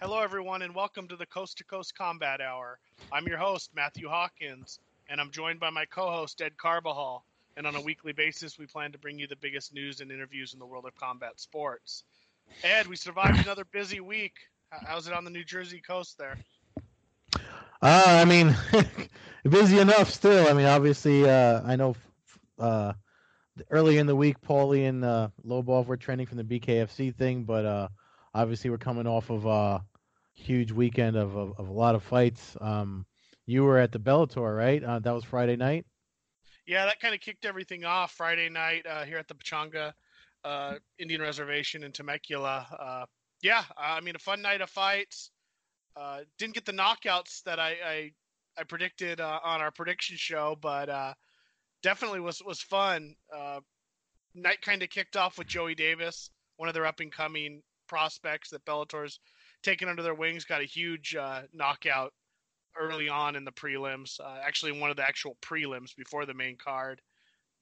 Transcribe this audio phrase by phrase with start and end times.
[0.00, 2.78] Hello, everyone, and welcome to the Coast to Coast Combat Hour.
[3.12, 4.78] I'm your host, Matthew Hawkins,
[5.10, 7.26] and I'm joined by my co host, Ed Carbajal.
[7.58, 10.54] And on a weekly basis, we plan to bring you the biggest news and interviews
[10.54, 12.04] in the world of combat sports.
[12.64, 14.32] Ed, we survived another busy week.
[14.70, 16.38] How's it on the New Jersey coast there?
[17.82, 18.56] Uh, I mean,
[19.46, 20.48] busy enough still.
[20.48, 21.94] I mean, obviously, uh, I know
[22.58, 22.92] uh,
[23.70, 27.64] early in the week, Paulie and uh, Lobov were training from the BKFC thing, but
[27.64, 27.88] uh,
[28.34, 29.84] obviously, we're coming off of a
[30.34, 32.56] huge weekend of, of, of a lot of fights.
[32.60, 33.06] Um,
[33.46, 34.82] you were at the Bellator, right?
[34.82, 35.86] Uh, that was Friday night.
[36.66, 39.92] Yeah, that kind of kicked everything off Friday night uh, here at the Pechanga
[40.44, 42.66] uh, Indian Reservation in Temecula.
[42.78, 43.06] Uh,
[43.42, 45.30] yeah, I mean, a fun night of fights.
[45.96, 48.10] Uh, didn't get the knockouts that I I,
[48.58, 51.14] I predicted uh, on our prediction show, but uh,
[51.86, 53.14] definitely was was fun.
[53.32, 53.60] Uh,
[54.34, 58.50] night kind of kicked off with Joey Davis, one of their up and coming prospects
[58.50, 59.20] that Bellator's
[59.62, 60.44] taken under their wings.
[60.44, 62.12] Got a huge uh, knockout
[62.76, 64.18] early on in the prelims.
[64.18, 67.00] Uh, actually, one of the actual prelims before the main card.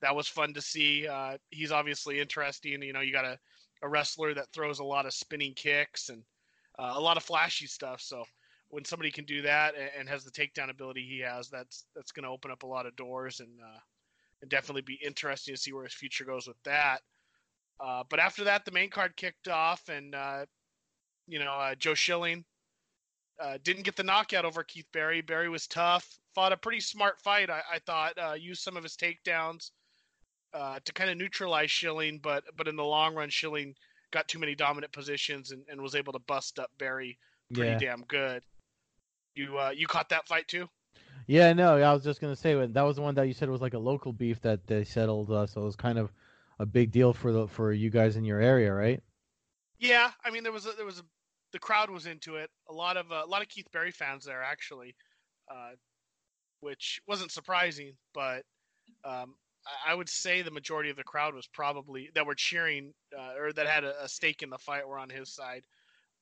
[0.01, 1.07] That was fun to see.
[1.51, 2.83] he's obviously interesting.
[2.83, 3.39] You know, you got a
[3.83, 6.23] a wrestler that throws a lot of spinning kicks and
[6.79, 8.01] uh, a lot of flashy stuff.
[8.01, 8.25] So
[8.69, 12.11] when somebody can do that and, and has the takedown ability he has, that's that's
[12.11, 13.79] going to open up a lot of doors and uh,
[14.45, 17.01] and definitely be interesting to see where his future goes with that.
[17.81, 20.45] Uh, but after that, the main card kicked off, and uh,
[21.27, 22.45] you know uh, Joe Schilling
[23.43, 25.23] uh, didn't get the knockout over Keith Berry.
[25.23, 27.49] Barry was tough, fought a pretty smart fight.
[27.49, 29.71] I, I thought used some of his takedowns
[30.53, 33.75] uh, to kind of neutralize Schilling, but but in the long run, Schilling
[34.13, 37.19] got too many dominant positions and, and was able to bust up Berry
[37.53, 37.79] pretty yeah.
[37.79, 38.45] damn good.
[39.35, 40.69] You uh, you caught that fight too?
[41.27, 43.63] Yeah, no, I was just gonna say that was the one that you said was
[43.63, 46.13] like a local beef that they settled, uh, so it was kind of
[46.59, 49.03] a big deal for the for you guys in your area, right?
[49.79, 51.05] Yeah, I mean there was a, there was a,
[51.53, 52.51] the crowd was into it.
[52.69, 54.95] A lot of uh, a lot of Keith Berry fans there actually,
[55.51, 55.73] uh,
[56.61, 58.45] which wasn't surprising, but
[59.05, 59.35] um,
[59.87, 63.53] I would say the majority of the crowd was probably that were cheering uh, or
[63.53, 65.65] that had a, a, stake in the fight were on his side.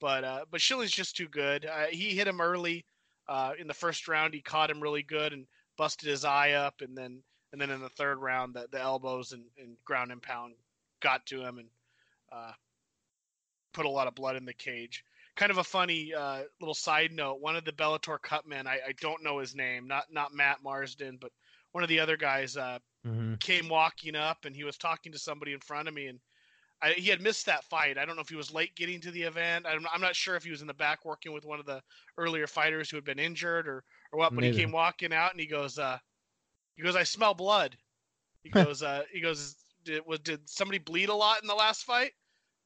[0.01, 1.67] But uh, but Schilling's just too good.
[1.67, 2.85] Uh, he hit him early
[3.29, 4.35] uh, in the first round.
[4.35, 5.47] He caught him really good and
[5.77, 7.23] busted his eye up, and then
[7.53, 10.55] and then in the third round, the, the elbows and, and ground and pound
[11.01, 11.69] got to him and
[12.33, 12.53] uh,
[13.75, 15.05] put a lot of blood in the cage.
[15.37, 17.41] Kind of a funny uh, little side note.
[17.41, 21.19] One of the Bellator cutmen, I, I don't know his name, not not Matt Marsden,
[21.21, 21.31] but
[21.73, 23.35] one of the other guys uh, mm-hmm.
[23.37, 26.21] came walking up and he was talking to somebody in front of me and
[26.83, 27.97] I, he had missed that fight.
[27.97, 29.67] I don't know if he was late getting to the event.
[29.69, 31.81] I'm, I'm, not sure if he was in the back working with one of the
[32.19, 34.35] earlier fighters who had been injured or, or what.
[34.35, 34.57] But Maybe.
[34.57, 35.99] he came walking out and he goes, uh,
[36.77, 37.77] he goes, I smell blood.
[38.43, 41.85] He goes, uh, he goes, did, was, did somebody bleed a lot in the last
[41.85, 42.13] fight?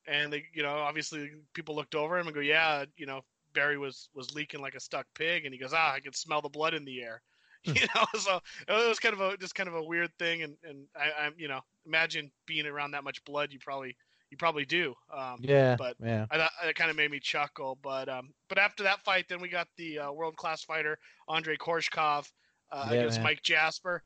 [0.08, 3.22] And they, you know, obviously people looked over him and go, yeah, you know,
[3.52, 6.42] Berry was was leaking like a stuck pig, and he goes, ah, I can smell
[6.42, 7.22] the blood in the air.
[7.66, 8.38] you know so
[8.68, 11.26] it was kind of a just kind of a weird thing and and I, I,
[11.26, 13.96] am you know imagine being around that much blood you probably
[14.30, 18.08] you probably do um, yeah but yeah I, it kind of made me chuckle but
[18.08, 20.98] um but after that fight then we got the uh, world class fighter
[21.28, 22.30] Andre Koreshkov
[22.72, 23.24] uh, yeah, against man.
[23.24, 24.02] Mike Jasper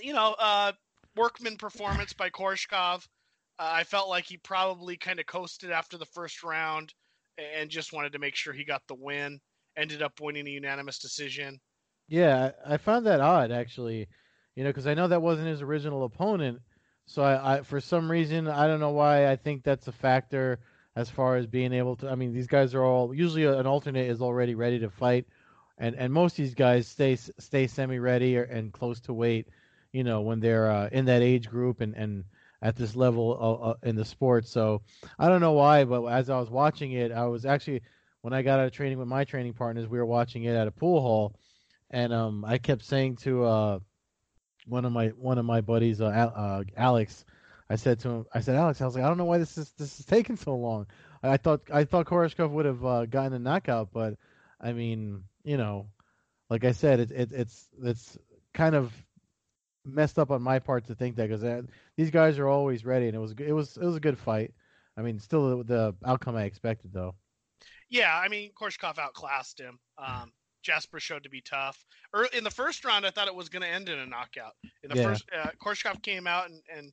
[0.00, 0.72] you know uh
[1.16, 3.06] workman performance by Koreshkov
[3.58, 6.94] uh, I felt like he probably kind of coasted after the first round
[7.38, 9.40] and just wanted to make sure he got the win
[9.76, 11.60] ended up winning a unanimous decision
[12.08, 14.08] yeah, I found that odd actually,
[14.54, 16.60] you know, because I know that wasn't his original opponent.
[17.08, 20.60] So I, I, for some reason, I don't know why I think that's a factor
[20.94, 22.08] as far as being able to.
[22.10, 25.26] I mean, these guys are all usually an alternate is already ready to fight,
[25.78, 29.48] and and most of these guys stay stay semi ready and close to weight,
[29.92, 32.24] you know, when they're uh, in that age group and and
[32.60, 34.46] at this level uh, uh, in the sport.
[34.46, 34.82] So
[35.18, 37.82] I don't know why, but as I was watching it, I was actually
[38.20, 40.68] when I got out of training with my training partners, we were watching it at
[40.68, 41.34] a pool hall
[41.90, 43.78] and um, I kept saying to uh,
[44.68, 47.24] one of my one of my buddies, uh, uh, Alex,
[47.70, 49.58] I said to him, I said, Alex, I was like, I don't know why this
[49.58, 50.86] is this is taking so long.
[51.22, 54.14] I, I thought I thought Koreshkov would have uh, gotten a knockout, but
[54.60, 55.88] I mean, you know,
[56.50, 58.18] like I said, it, it it's it's
[58.54, 58.92] kind of
[59.84, 61.62] messed up on my part to think that because uh,
[61.96, 64.52] these guys are always ready, and it was it was it was a good fight.
[64.96, 67.14] I mean, still the, the outcome I expected though.
[67.88, 69.78] Yeah, I mean, Koreshkov outclassed him.
[69.96, 70.32] Um,
[70.62, 71.84] Jasper showed to be tough.
[72.12, 74.54] Early, in the first round, I thought it was going to end in a knockout.
[74.82, 75.04] In the yeah.
[75.04, 76.92] first, uh, Koreshkov came out and, and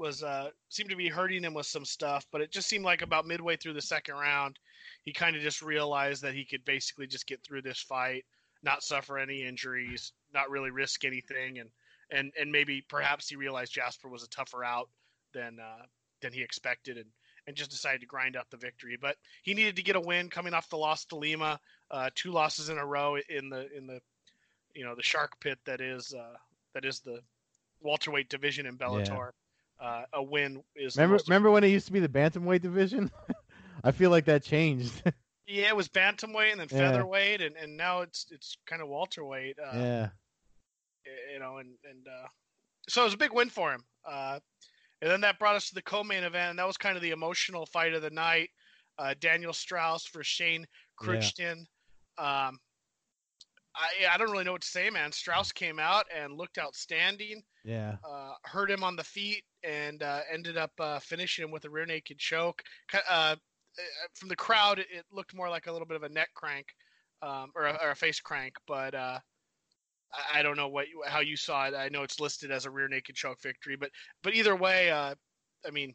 [0.00, 3.02] was uh, seemed to be hurting him with some stuff, but it just seemed like
[3.02, 4.58] about midway through the second round,
[5.04, 8.24] he kind of just realized that he could basically just get through this fight,
[8.62, 11.68] not suffer any injuries, not really risk anything, and
[12.10, 14.88] and and maybe perhaps he realized Jasper was a tougher out
[15.34, 15.84] than uh,
[16.22, 17.06] than he expected, and
[17.50, 18.96] and just decided to grind out the victory.
[19.00, 21.58] But he needed to get a win coming off the loss to Lima,
[21.90, 24.00] uh, two losses in a row in the in the
[24.72, 26.36] you know the shark pit that is uh,
[26.74, 27.20] that is the
[27.80, 29.30] welterweight division in Bellator.
[29.80, 29.86] Yeah.
[29.86, 33.10] Uh, a win is remember remember when it used to be the bantamweight division.
[33.84, 35.02] I feel like that changed.
[35.48, 36.78] yeah, it was bantamweight and then yeah.
[36.78, 39.58] featherweight, and, and now it's it's kind of welterweight.
[39.58, 40.08] Uh, yeah.
[41.32, 42.28] You know, and and uh,
[42.88, 43.82] so it was a big win for him.
[45.02, 47.10] And then that brought us to the co-main event, and that was kind of the
[47.10, 48.50] emotional fight of the night.
[48.98, 50.66] Uh, Daniel Straus for Shane
[50.96, 51.66] Crichton.
[52.18, 52.48] Yeah.
[52.48, 52.58] Um,
[53.74, 55.12] I I don't really know what to say, man.
[55.12, 57.42] Straus came out and looked outstanding.
[57.64, 57.96] Yeah.
[58.06, 61.70] Uh, hurt him on the feet and uh, ended up uh, finishing him with a
[61.70, 62.62] rear naked choke.
[62.92, 63.34] Uh, uh,
[64.14, 66.66] from the crowd, it looked more like a little bit of a neck crank
[67.22, 69.18] um, or, a, or, a, face crank, but uh,
[70.12, 71.74] I, I, don't know what how you saw it.
[71.74, 73.90] I know it's listed as a rear naked choke victory, but
[74.22, 75.14] but either way, uh,
[75.66, 75.94] I mean,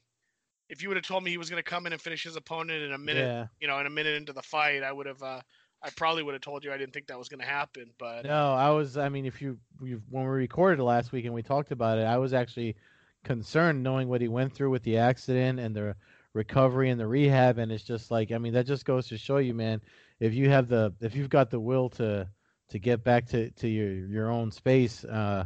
[0.69, 2.35] if you would have told me he was going to come in and finish his
[2.35, 3.47] opponent in a minute, yeah.
[3.59, 5.21] you know, in a minute into the fight, I would have.
[5.21, 5.41] Uh,
[5.83, 8.25] I probably would have told you I didn't think that was going to happen, but
[8.25, 8.97] no, I was.
[8.97, 12.17] I mean, if you when we recorded last week and we talked about it, I
[12.17, 12.75] was actually
[13.23, 15.95] concerned knowing what he went through with the accident and the
[16.33, 19.37] recovery and the rehab and it's just like i mean that just goes to show
[19.37, 19.81] you man
[20.19, 22.27] if you have the if you've got the will to
[22.69, 25.45] to get back to to your your own space uh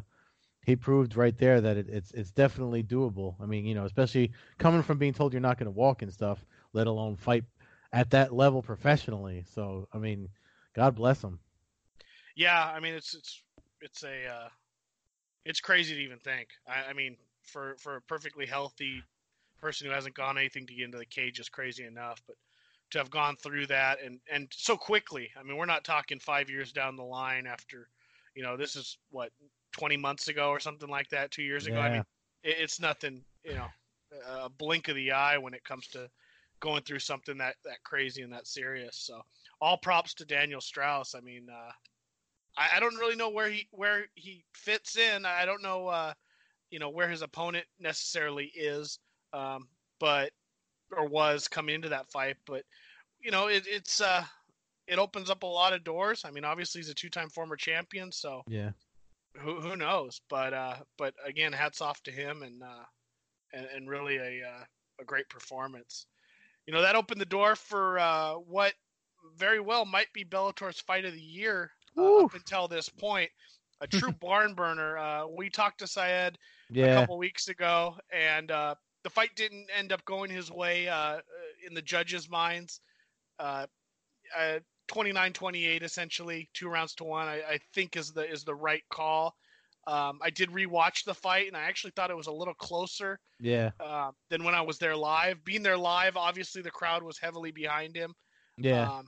[0.66, 3.36] he proved right there that it, it's it's definitely doable.
[3.42, 6.12] I mean you know especially coming from being told you're not going to walk and
[6.13, 7.44] stuff let alone fight
[7.92, 9.44] at that level professionally.
[9.54, 10.30] So i mean
[10.74, 11.39] god bless him.
[12.36, 13.42] Yeah i mean it's it's
[13.81, 14.50] it's a uh
[15.45, 16.50] it's crazy to even think.
[16.68, 19.04] I, I mean for for a perfectly healthy
[19.60, 22.36] person who hasn't gone anything to get into the cage is crazy enough, but
[22.91, 25.30] to have gone through that and and so quickly.
[25.39, 27.89] I mean, we're not talking five years down the line after,
[28.36, 29.31] you know, this is what
[29.71, 31.77] twenty months ago or something like that, two years ago.
[31.77, 31.83] Yeah.
[31.83, 32.03] I mean,
[32.44, 33.68] it, it's nothing, you know,
[34.27, 36.09] a blink of the eye when it comes to
[36.59, 38.97] going through something that that crazy and that serious.
[38.97, 39.21] So
[39.62, 41.15] all props to Daniel Straus.
[41.15, 41.71] I mean, uh,
[42.57, 45.25] I, I don't really know where he where he fits in.
[45.25, 46.13] I don't know, uh,
[46.71, 49.00] you know, where his opponent necessarily is
[49.33, 49.68] um,
[50.00, 50.31] but
[50.95, 52.38] or was coming into that fight.
[52.45, 52.63] But
[53.21, 54.24] you know, it, it's uh,
[54.88, 56.24] it opens up a lot of doors.
[56.25, 58.71] I mean, obviously he's a two-time former champion, so yeah,
[59.38, 60.21] who who knows?
[60.30, 62.86] But uh, but again, hats off to him and uh,
[63.53, 64.63] and, and really a uh,
[65.00, 66.06] a great performance.
[66.65, 68.74] You know, that opened the door for uh, what
[69.35, 73.30] very well might be Bellator's fight of the year uh, up until this point.
[73.81, 74.97] A true barn burner.
[74.97, 76.38] Uh, we talked to Syed
[76.69, 76.85] yeah.
[76.85, 80.95] a couple weeks ago, and uh, the fight didn't end up going his way uh,
[80.95, 81.19] uh
[81.65, 82.81] in the judges' minds.
[83.39, 83.65] Uh,
[84.37, 84.59] uh,
[84.89, 87.27] 29-28 essentially, two rounds to one.
[87.27, 89.35] I, I, think is the is the right call.
[89.87, 93.19] Um, I did rewatch the fight, and I actually thought it was a little closer.
[93.39, 93.71] Yeah.
[93.79, 95.43] Uh, than when I was there live.
[95.45, 98.13] Being there live, obviously the crowd was heavily behind him.
[98.57, 98.89] Yeah.
[98.89, 99.07] Um,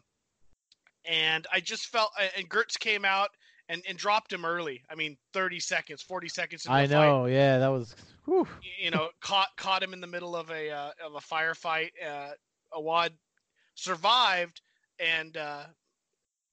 [1.06, 3.30] and I just felt, and Girtz came out
[3.70, 4.84] and, and dropped him early.
[4.90, 6.66] I mean, 30 seconds, 40 seconds.
[6.68, 7.24] I know.
[7.24, 7.34] Fight.
[7.34, 7.96] Yeah, that was.
[8.26, 8.48] Whew.
[8.80, 11.90] You know, caught caught him in the middle of a uh, of a firefight.
[12.06, 12.32] Uh,
[12.74, 13.14] Awad
[13.76, 14.62] survived,
[15.00, 15.64] and uh,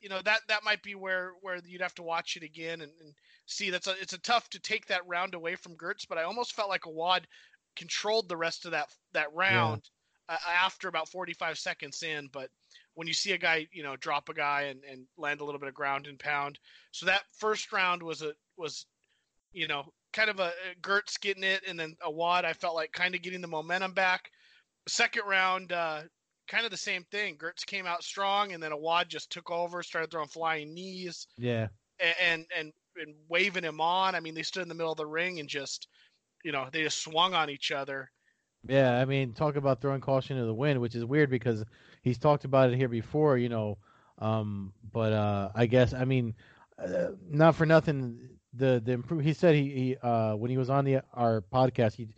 [0.00, 2.92] you know that that might be where where you'd have to watch it again and,
[3.00, 3.14] and
[3.46, 3.70] see.
[3.70, 6.54] That's a, it's a tough to take that round away from Girtz, but I almost
[6.54, 7.26] felt like Awad
[7.76, 9.97] controlled the rest of that that round yeah.
[10.28, 12.50] Uh, after about 45 seconds in, but
[12.94, 15.60] when you see a guy, you know, drop a guy and, and land a little
[15.60, 16.58] bit of ground and pound.
[16.90, 18.86] So that first round was a was,
[19.52, 22.44] you know, kind of a, a Girtz getting it, and then Awad.
[22.44, 24.30] I felt like kind of getting the momentum back.
[24.86, 26.02] second round, uh,
[26.48, 27.36] kind of the same thing.
[27.36, 31.26] Girtz came out strong, and then Awad just took over, started throwing flying knees.
[31.38, 31.68] Yeah.
[32.20, 34.14] And and and waving him on.
[34.14, 35.88] I mean, they stood in the middle of the ring and just,
[36.44, 38.10] you know, they just swung on each other.
[38.66, 41.64] Yeah, I mean, talk about throwing caution to the wind, which is weird because
[42.02, 43.78] he's talked about it here before, you know.
[44.18, 46.34] Um, but uh, I guess I mean,
[46.78, 48.18] uh, not for nothing.
[48.54, 49.22] The the improve.
[49.22, 52.08] He said he, he uh, when he was on the our podcast, he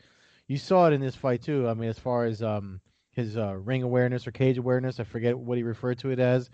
[0.46, 1.68] you saw it in this fight too.
[1.68, 2.80] I mean, as far as um
[3.12, 6.48] his uh, ring awareness or cage awareness, I forget what he referred to it as,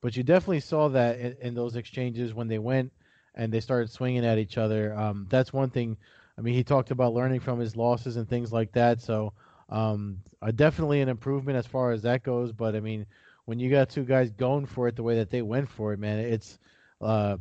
[0.00, 2.92] but you definitely saw that in, in those exchanges when they went
[3.34, 4.94] and they started swinging at each other.
[4.94, 5.96] Um, that's one thing.
[6.38, 9.00] I mean, he talked about learning from his losses and things like that.
[9.00, 9.32] So
[9.68, 12.52] um, uh, definitely an improvement as far as that goes.
[12.52, 13.06] But I mean,
[13.44, 15.98] when you got two guys going for it the way that they went for it,
[15.98, 16.58] man, it's
[17.00, 17.36] uh,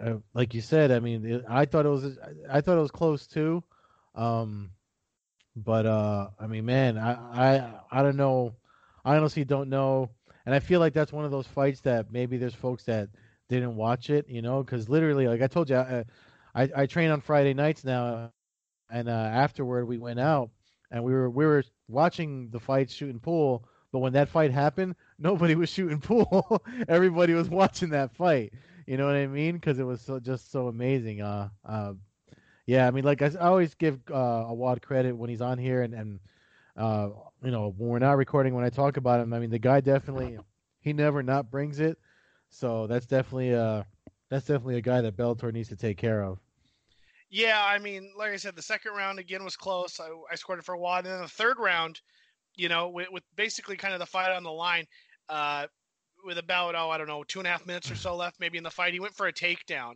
[0.00, 0.90] uh, like you said.
[0.90, 2.18] I mean, it, I thought it was
[2.50, 3.62] I thought it was close too.
[4.14, 4.70] Um,
[5.56, 8.54] but uh, I mean, man, I I I don't know.
[9.04, 10.10] I honestly don't know,
[10.46, 13.08] and I feel like that's one of those fights that maybe there's folks that
[13.48, 16.04] didn't watch it, you know, because literally, like I told you, I,
[16.54, 18.32] I I train on Friday nights now,
[18.90, 20.50] and uh, afterward we went out
[20.90, 23.64] and we were we were watching the fight shooting pool.
[23.92, 26.62] But when that fight happened, nobody was shooting pool.
[26.88, 28.52] Everybody was watching that fight.
[28.86, 29.54] You know what I mean?
[29.54, 31.20] Because it was so just so amazing.
[31.20, 31.94] Uh, uh,
[32.66, 32.86] yeah.
[32.86, 36.20] I mean, like I, always give uh, Awad credit when he's on here, and and
[36.76, 37.08] uh,
[37.42, 39.80] you know when we're not recording, when I talk about him, I mean the guy
[39.80, 40.38] definitely
[40.80, 41.98] he never not brings it.
[42.50, 43.82] So that's definitely uh
[44.30, 46.38] that's definitely a guy that Bellator needs to take care of.
[47.34, 49.98] Yeah, I mean, like I said, the second round again was close.
[49.98, 52.00] I, I scored it for Awad, and then the third round,
[52.54, 54.84] you know, with, with basically kind of the fight on the line,
[55.28, 55.66] uh,
[56.24, 58.56] with about oh I don't know two and a half minutes or so left, maybe
[58.56, 59.94] in the fight, he went for a takedown,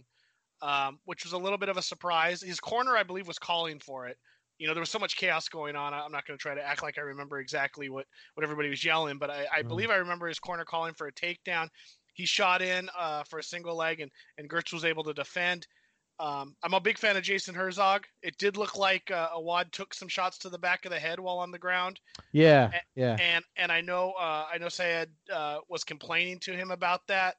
[0.63, 2.43] um, which was a little bit of a surprise.
[2.43, 4.17] His corner, I believe, was calling for it.
[4.59, 5.95] You know, there was so much chaos going on.
[5.95, 8.85] I'm not going to try to act like I remember exactly what what everybody was
[8.85, 9.69] yelling, but I, I mm.
[9.69, 11.69] believe I remember his corner calling for a takedown.
[12.15, 15.69] He shot in uh, for a single leg, and and Girtz was able to defend.
[16.21, 18.07] Um, I'm a big fan of Jason Herzog.
[18.23, 21.21] It did look like uh, Awad took some shots to the back of the head
[21.21, 22.01] while on the ground.
[22.33, 23.17] Yeah, and, yeah.
[23.21, 27.37] And and I know uh, I know Sayed uh, was complaining to him about that.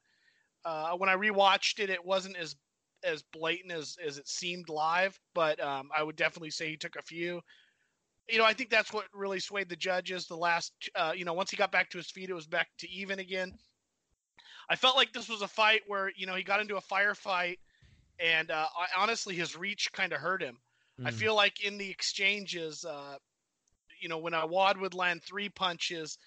[0.64, 2.56] Uh, when I rewatched it, it wasn't as
[3.04, 6.96] as blatant as as it seemed live, but um, I would definitely say he took
[6.96, 7.42] a few.
[8.30, 10.26] You know, I think that's what really swayed the judges.
[10.26, 12.68] The last, uh, you know, once he got back to his feet, it was back
[12.78, 13.52] to even again.
[14.70, 17.58] I felt like this was a fight where you know he got into a firefight
[18.20, 20.58] and uh, I, honestly, his reach kind of hurt him.
[21.00, 21.08] Mm.
[21.08, 23.16] I feel like in the exchanges, uh,
[24.00, 26.18] you know, when Awad would land three punches,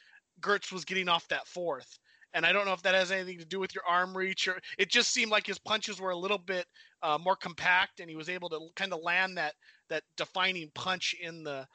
[0.42, 2.00] Girtz was getting off that fourth.
[2.34, 4.60] And I don't know if that has anything to do with your arm reach or
[4.80, 6.66] it just seemed like his punches were a little bit
[7.04, 9.54] uh, more compact and he was able to kind of land that
[9.90, 11.68] that defining punch in the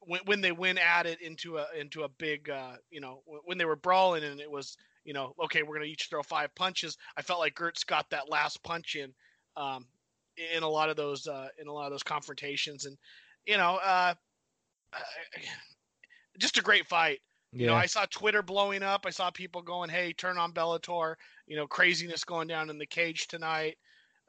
[0.00, 3.56] when, when they went at it into a into a big uh, you know when
[3.56, 6.98] they were brawling and it was you know okay we're gonna each throw five punches
[7.16, 9.14] I felt like Girtz got that last punch in
[9.56, 9.86] um,
[10.54, 12.96] in a lot of those uh, in a lot of those confrontations, and
[13.46, 14.14] you know, uh,
[16.38, 17.20] just a great fight.
[17.52, 17.60] Yeah.
[17.60, 19.04] You know, I saw Twitter blowing up.
[19.06, 21.16] I saw people going, "Hey, turn on Bellator."
[21.46, 23.76] You know, craziness going down in the cage tonight.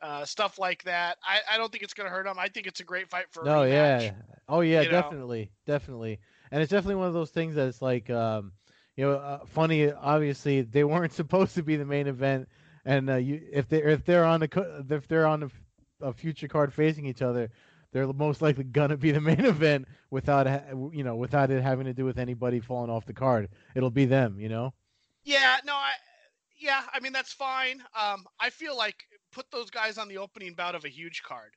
[0.01, 1.17] Uh, stuff like that.
[1.23, 2.37] I, I don't think it's going to hurt him.
[2.37, 3.45] I think it's a great fight for.
[3.45, 4.11] No, yeah.
[4.49, 5.73] Oh yeah, definitely, know?
[5.73, 6.19] definitely.
[6.51, 8.51] And it's definitely one of those things that it's like, um,
[8.97, 9.89] you know, uh, funny.
[9.91, 12.49] Obviously, they weren't supposed to be the main event
[12.85, 15.49] and uh, you if they if they're on the if they're on a,
[16.01, 17.49] a, future card facing each other,
[17.91, 20.47] they're most likely gonna be the main event without
[20.91, 23.49] you know without it having to do with anybody falling off the card.
[23.75, 24.73] It'll be them, you know.
[25.23, 25.91] Yeah, no, I
[26.59, 27.81] yeah, I mean that's fine.
[27.99, 28.95] Um, I feel like
[29.31, 31.51] put those guys on the opening bout of a huge card.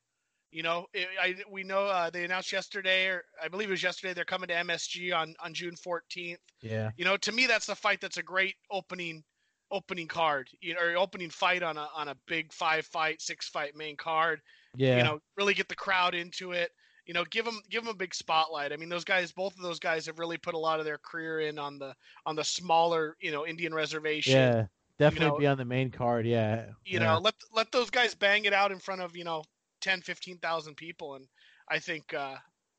[0.53, 3.83] You know, it, I we know uh, they announced yesterday, or I believe it was
[3.83, 4.15] yesterday.
[4.15, 6.37] They're coming to MSG on on June 14th.
[6.63, 6.91] Yeah.
[6.97, 9.25] You know, to me, that's the fight that's a great opening
[9.71, 13.49] opening card, you know, or opening fight on a on a big five fight, six
[13.49, 14.41] fight main card.
[14.77, 14.99] Yeah.
[14.99, 16.71] You know, really get the crowd into it.
[17.07, 18.73] You know, give them give them a big spotlight.
[18.73, 20.99] I mean, those guys, both of those guys, have really put a lot of their
[20.99, 21.95] career in on the
[22.27, 24.35] on the smaller, you know, Indian reservation.
[24.35, 24.67] Yeah,
[24.99, 26.27] definitely you know, be on the main card.
[26.27, 26.67] Yeah.
[26.85, 27.05] You yeah.
[27.05, 29.45] know, let let those guys bang it out in front of you know
[29.83, 31.27] 10, 15,000 people, and
[31.69, 32.35] I think uh,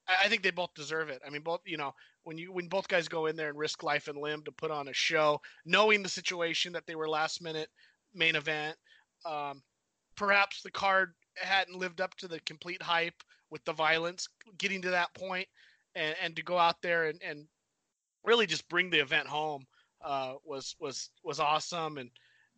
[0.08, 1.22] I think they both deserve it.
[1.26, 1.94] I mean, both you know
[2.28, 4.70] when you when both guys go in there and risk life and limb to put
[4.70, 7.70] on a show, knowing the situation that they were last minute
[8.14, 8.76] main event,
[9.26, 9.64] um,
[10.18, 14.90] perhaps the card hadn't lived up to the complete hype with the violence getting to
[14.90, 15.48] that point,
[15.96, 17.46] and and to go out there and and
[18.26, 19.66] really just bring the event home
[20.04, 22.10] uh, was was was awesome, and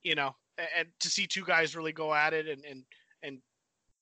[0.02, 0.36] you know,
[0.76, 2.99] and to see two guys really go at it and and and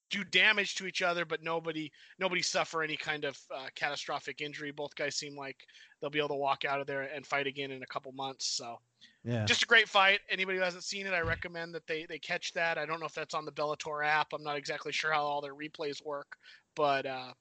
[0.09, 4.71] do damage to each other, but nobody nobody suffer any kind of uh, catastrophic injury.
[4.71, 5.57] Both guys seem like
[5.99, 8.47] they'll be able to walk out of there and fight again in a couple months.
[8.55, 8.77] So,
[9.23, 10.19] yeah, just a great fight.
[10.29, 12.77] Anybody who hasn't seen it, I recommend that they they catch that.
[12.77, 14.27] I don't know if that's on the Bellator app.
[14.33, 16.37] I'm not exactly sure how all their replays work,
[16.75, 17.33] but uh,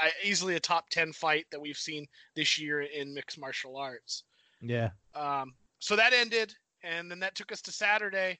[0.00, 2.06] I, easily a top ten fight that we've seen
[2.36, 4.24] this year in mixed martial arts.
[4.60, 4.90] Yeah.
[5.14, 5.54] Um.
[5.78, 6.54] So that ended,
[6.84, 8.38] and then that took us to Saturday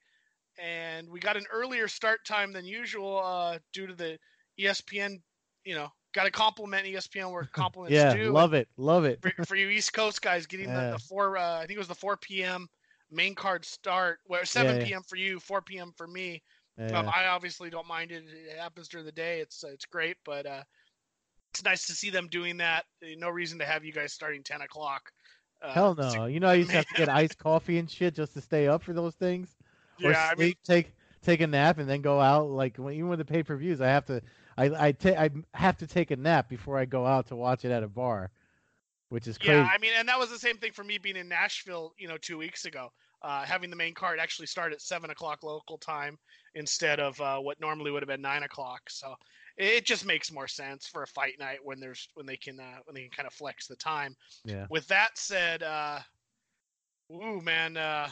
[0.58, 4.18] and we got an earlier start time than usual uh, due to the
[4.58, 5.20] ESPN.
[5.64, 8.30] You know, got to compliment ESPN where compliments yeah, due.
[8.30, 9.20] love it, love it.
[9.22, 10.86] For, for, you East Coast guys, getting yeah.
[10.86, 12.68] the, the, four, uh, I think it was the 4 p.m.
[13.10, 15.02] main card start, where 7 yeah, p.m.
[15.06, 15.92] for you, 4 p.m.
[15.96, 16.42] for me.
[16.78, 18.24] Um, I obviously don't mind it.
[18.28, 19.40] It happens during the day.
[19.40, 20.62] It's it's great, but uh,
[21.50, 22.84] it's nice to see them doing that.
[23.16, 25.10] No reason to have you guys starting 10 o'clock.
[25.62, 26.26] Uh, Hell no!
[26.26, 28.68] You know I used to have to get iced coffee and shit just to stay
[28.68, 29.55] up for those things
[30.02, 32.48] or yeah, sleep, I mean, take take a nap, and then go out.
[32.50, 34.22] Like even with the pay per views, I have to
[34.56, 37.64] I I, ta- I have to take a nap before I go out to watch
[37.64, 38.30] it at a bar,
[39.08, 39.52] which is crazy.
[39.54, 42.08] Yeah, I mean, and that was the same thing for me being in Nashville, you
[42.08, 42.92] know, two weeks ago.
[43.22, 46.18] uh, having the main card actually start at seven o'clock local time
[46.54, 48.82] instead of uh, what normally would have been nine o'clock.
[48.88, 49.14] So
[49.56, 52.78] it just makes more sense for a fight night when there's when they can uh,
[52.84, 54.14] when they can kind of flex the time.
[54.44, 54.66] Yeah.
[54.70, 56.00] With that said, uh,
[57.12, 58.08] ooh man, uh,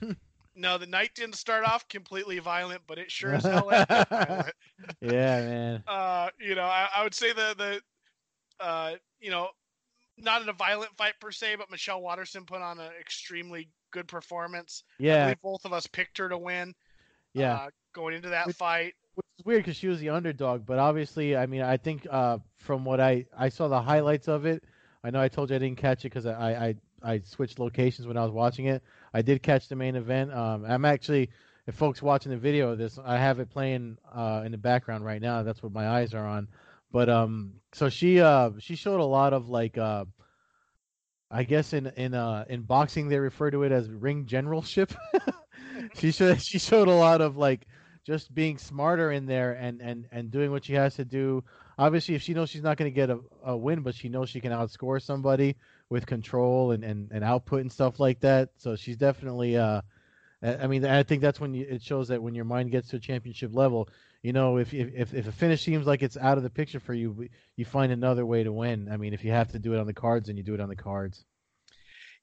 [0.58, 4.52] no, the night didn't start off completely violent, but it sure as hell ended violent.
[5.00, 5.84] yeah, man.
[5.88, 9.48] Uh, you know, I, I would say the the uh, you know,
[10.16, 14.08] not in a violent fight per se, but Michelle Waterson put on an extremely good
[14.08, 14.82] performance.
[14.98, 16.74] Yeah, both of us picked her to win.
[17.34, 17.54] yeah.
[17.54, 18.94] Uh, going into that Which- fight.
[19.14, 22.38] Which is weird because she was the underdog, but obviously, I mean, I think uh,
[22.58, 24.62] from what I I saw the highlights of it.
[25.02, 28.06] I know I told you I didn't catch it because I, I I switched locations
[28.06, 28.82] when I was watching it.
[29.14, 30.32] I did catch the main event.
[30.32, 31.30] Um, I'm actually,
[31.66, 35.04] if folks watching the video of this, I have it playing uh, in the background
[35.04, 35.42] right now.
[35.42, 36.48] That's what my eyes are on.
[36.90, 40.06] But um, so she uh she showed a lot of like uh,
[41.30, 44.94] I guess in in uh in boxing they refer to it as ring generalship.
[45.94, 47.66] she showed she showed a lot of like
[48.06, 51.44] just being smarter in there and and and doing what she has to do.
[51.76, 54.30] Obviously, if she knows she's not going to get a, a win, but she knows
[54.30, 55.56] she can outscore somebody
[55.90, 58.50] with control and, and, and output and stuff like that.
[58.56, 59.56] So she's definitely.
[59.56, 59.82] Uh,
[60.40, 62.96] I mean, I think that's when you, it shows that when your mind gets to
[62.96, 63.88] a championship level,
[64.22, 66.94] you know, if if if a finish seems like it's out of the picture for
[66.94, 68.88] you, you find another way to win.
[68.90, 70.60] I mean, if you have to do it on the cards, then you do it
[70.60, 71.24] on the cards.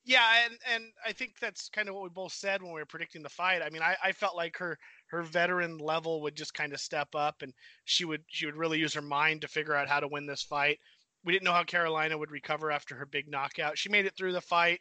[0.06, 2.86] Yeah, and and I think that's kind of what we both said when we were
[2.86, 3.64] predicting the fight.
[3.64, 7.16] I mean, I, I felt like her her veteran level would just kind of step
[7.16, 7.54] up, and
[7.86, 10.44] she would she would really use her mind to figure out how to win this
[10.44, 10.80] fight.
[11.26, 13.78] We didn't know how Karolina would recover after her big knockout.
[13.78, 14.80] She made it through the fight,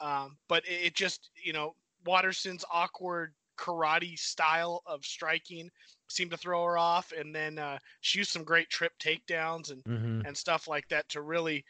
[0.00, 1.74] um, but it, it just you know
[2.04, 5.70] Waterson's awkward karate style of striking
[6.08, 9.82] seemed to throw her off, and then uh, she used some great trip takedowns and
[9.86, 10.26] Mm-hmm.
[10.26, 11.64] and stuff like that to really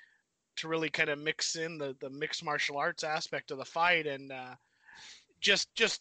[0.56, 4.06] to really kind of mix in the the mixed martial arts aspect of the fight
[4.06, 4.54] and uh,
[5.40, 6.00] just just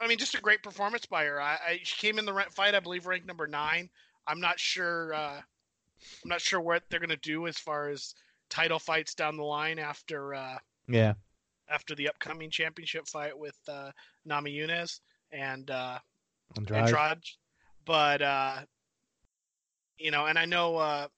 [0.00, 1.40] I mean just a great performance by her.
[1.40, 3.90] I, I she came in the fight I believe ranked number nine.
[4.26, 5.40] I'm not sure uh,
[6.24, 8.14] I'm not sure what they're gonna do as far as
[8.48, 10.58] title fights down the line after uh,
[10.88, 11.14] Yeah.
[11.68, 13.92] after the upcoming championship fight with uh,
[14.28, 15.98] Namajunas and uh,
[16.56, 16.82] Andrade.
[16.84, 17.24] Andrade.
[17.84, 18.56] But uh,
[19.98, 21.08] you know, and I know uh,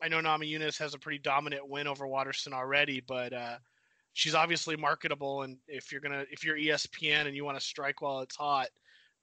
[0.00, 3.56] I know Namajunas has a pretty dominant win over Waterson already, but uh,
[4.12, 5.42] she's obviously marketable.
[5.42, 8.68] And if you're gonna if you're ESPN and you want to strike while it's hot,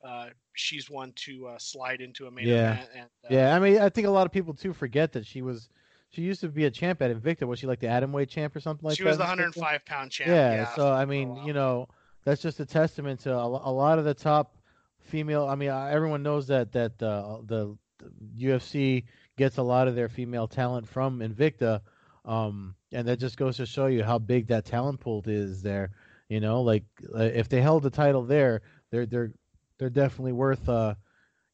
[0.03, 2.69] uh, she's one to uh, slide into a main Yeah.
[2.69, 2.89] event.
[2.95, 5.41] And, uh, Yeah, I mean, I think a lot of people too forget that she
[5.41, 5.69] was
[6.09, 7.47] she used to be a champ at Invicta.
[7.47, 9.03] Was she like the atomweight champ or something like she that?
[9.03, 10.43] She was the 105 pound champ.
[10.47, 10.65] Yeah, Yeah.
[10.65, 11.87] so I mean, you know,
[12.23, 14.57] that's just a testament to a, a lot of the top
[14.99, 15.45] female.
[15.47, 19.05] I mean, uh, everyone knows that that uh, the, the UFC
[19.37, 21.81] gets a lot of their female talent from Invicta,
[22.25, 25.91] um, and that just goes to show you how big that talent pool is there.
[26.29, 26.83] You know, like
[27.15, 28.61] uh, if they held the title there,
[28.91, 29.33] they're they're
[29.77, 30.95] they're definitely worth uh,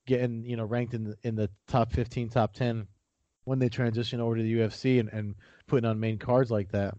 [0.06, 2.88] getting you know ranked in the, in the top fifteen, top ten
[3.46, 5.36] when they transition over to the UFC and, and
[5.68, 6.96] putting on main cards like that.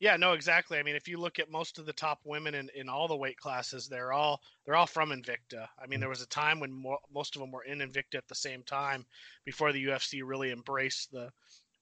[0.00, 0.78] Yeah, no, exactly.
[0.78, 3.16] I mean, if you look at most of the top women in, in all the
[3.16, 5.66] weight classes, they're all they're all from Invicta.
[5.82, 8.28] I mean, there was a time when mo most of them were in Invicta at
[8.28, 9.06] the same time
[9.46, 11.30] before the UFC really embraced the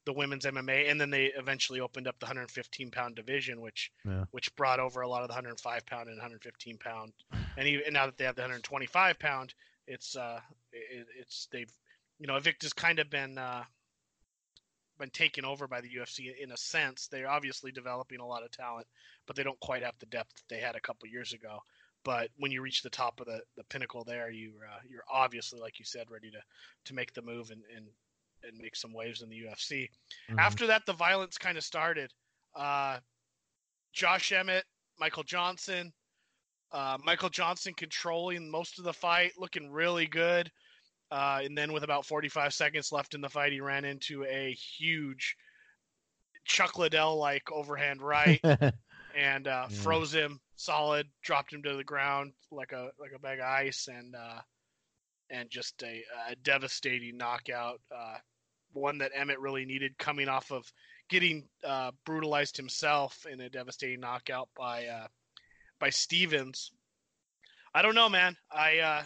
[0.05, 4.25] the women's MMA, and then they eventually opened up the 115 pound division, which Yeah.
[4.33, 7.13] which brought over a lot of the 105 pound and 115 pound,
[7.57, 9.55] and even and now that they have the 125 pound,
[9.87, 10.41] it's uh
[10.73, 11.73] it, it's they've
[12.19, 13.65] you know Invicta's kind of been uh
[14.99, 17.09] been taken over by the UFC in a sense.
[17.09, 18.87] They're obviously developing a lot of talent,
[19.27, 21.61] but they don't quite have the depth that they had a couple years ago.
[22.05, 25.61] But when you reach the top of the, the pinnacle there, you uh, you're obviously,
[25.61, 26.41] like you said, ready to
[26.87, 27.87] to make the move and and,
[28.45, 29.89] and make some waves in the UFC.
[30.31, 30.39] Mhm.
[30.39, 32.13] After that, the violence kind of started.
[32.55, 33.01] Uh,
[33.93, 34.65] Josh Emmett,
[34.99, 35.93] Michael Johnson,
[36.73, 40.51] uh, Michael Johnson controlling most of the fight, looking really good.
[41.11, 44.53] Uh, and then with about 45 seconds left in the fight, he ran into a
[44.53, 45.37] huge
[46.45, 48.41] Chuck Liddell like overhand right
[49.15, 49.77] and uh, Yeah.
[49.83, 53.89] froze him solid, dropped him to the ground like a like a bag of ice,
[53.89, 54.41] and uh,
[55.31, 57.81] and just a, a devastating knockout.
[58.73, 60.71] One that Emmett really needed, coming off of
[61.09, 65.07] getting uh, brutalized himself in a devastating knockout by uh,
[65.79, 66.71] by Stephens.
[67.75, 68.37] I don't know, man.
[68.51, 69.03] I uh,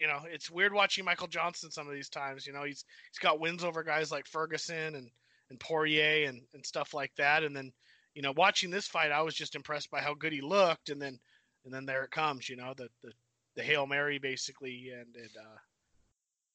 [0.00, 2.46] you know, it's weird watching Michael Johnson some of these times.
[2.46, 5.10] You know, he's he's got wins over guys like Ferguson and
[5.50, 7.72] and Poirier and and stuff like that, and then
[8.16, 11.00] you know, watching this fight, I was just impressed by how good he looked, and
[11.00, 11.18] then
[11.66, 13.12] and then there it comes, you know, the the,
[13.56, 15.56] the hail mary basically, and it uh,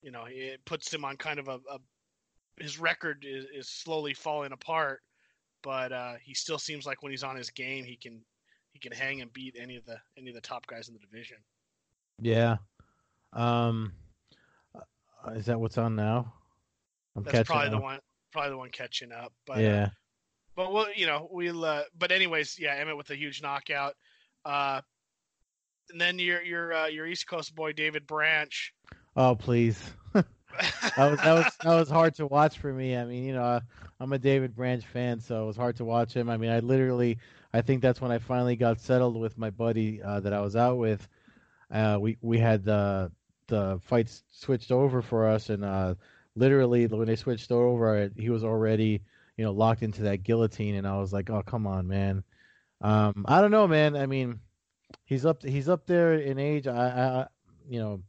[0.02, 1.80] you know it puts him on kind of a, a
[2.62, 5.02] his record is, is slowly falling apart,
[5.64, 8.22] but uh, he still seems like when he's on his game, he can
[8.74, 11.00] he can hang and beat any of the any of the top guys in the
[11.00, 11.38] division.
[12.22, 12.58] Yeah.
[13.34, 13.94] Um,
[14.76, 16.34] uh, is that what's on now?
[17.16, 17.72] I'm That's probably up.
[17.72, 18.00] the one.
[18.32, 19.34] Probably the one catching up.
[19.46, 19.84] But yeah.
[19.84, 19.90] Uh,
[20.56, 21.66] but we'll, you know, we'll.
[21.66, 23.96] Uh, but anyways, yeah, Emmett with a huge knockout.
[24.46, 24.82] Uh,
[25.92, 28.74] and then your your uh, your East Coast boy David Branch.
[29.16, 29.78] Oh please.
[30.96, 32.96] that was that was that was hard to watch for me.
[32.96, 33.60] I mean, you know,
[34.00, 36.30] I'm a David Branch fan, so it was hard to watch him.
[36.30, 37.18] I mean, I literally,
[37.54, 40.56] I think that's when I finally got settled with my buddy uh, that I was
[40.56, 41.08] out with.
[41.72, 43.12] Uh, we we had the
[43.48, 45.96] the fights switched over for us, and uh,
[46.36, 49.02] literally when they switched over, he was already
[49.38, 52.24] you know locked into that guillotine, and I was like, oh come on, man.
[52.82, 53.96] Um, I don't know, man.
[53.96, 54.40] I mean,
[55.06, 56.68] he's up he's up there in age.
[56.68, 57.28] I, I
[57.70, 58.02] you know,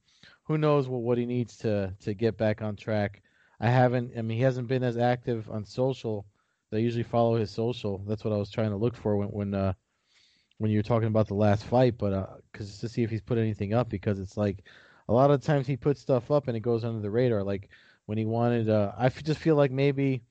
[0.53, 3.23] who knows what what he needs to to get back on track.
[3.59, 4.12] I haven't.
[4.19, 6.27] I mean, he hasn't been as active on social.
[6.75, 8.05] I usually follow his social.
[8.07, 9.73] That's what I was trying to look for when when uh,
[10.59, 13.23] when you were talking about the last fight, but because uh, to see if he's
[13.23, 14.62] put anything up because it's like
[15.09, 17.43] a lot of times he puts stuff up and it goes under the radar.
[17.43, 17.71] Like
[18.05, 20.23] when he wanted, uh, I just feel like maybe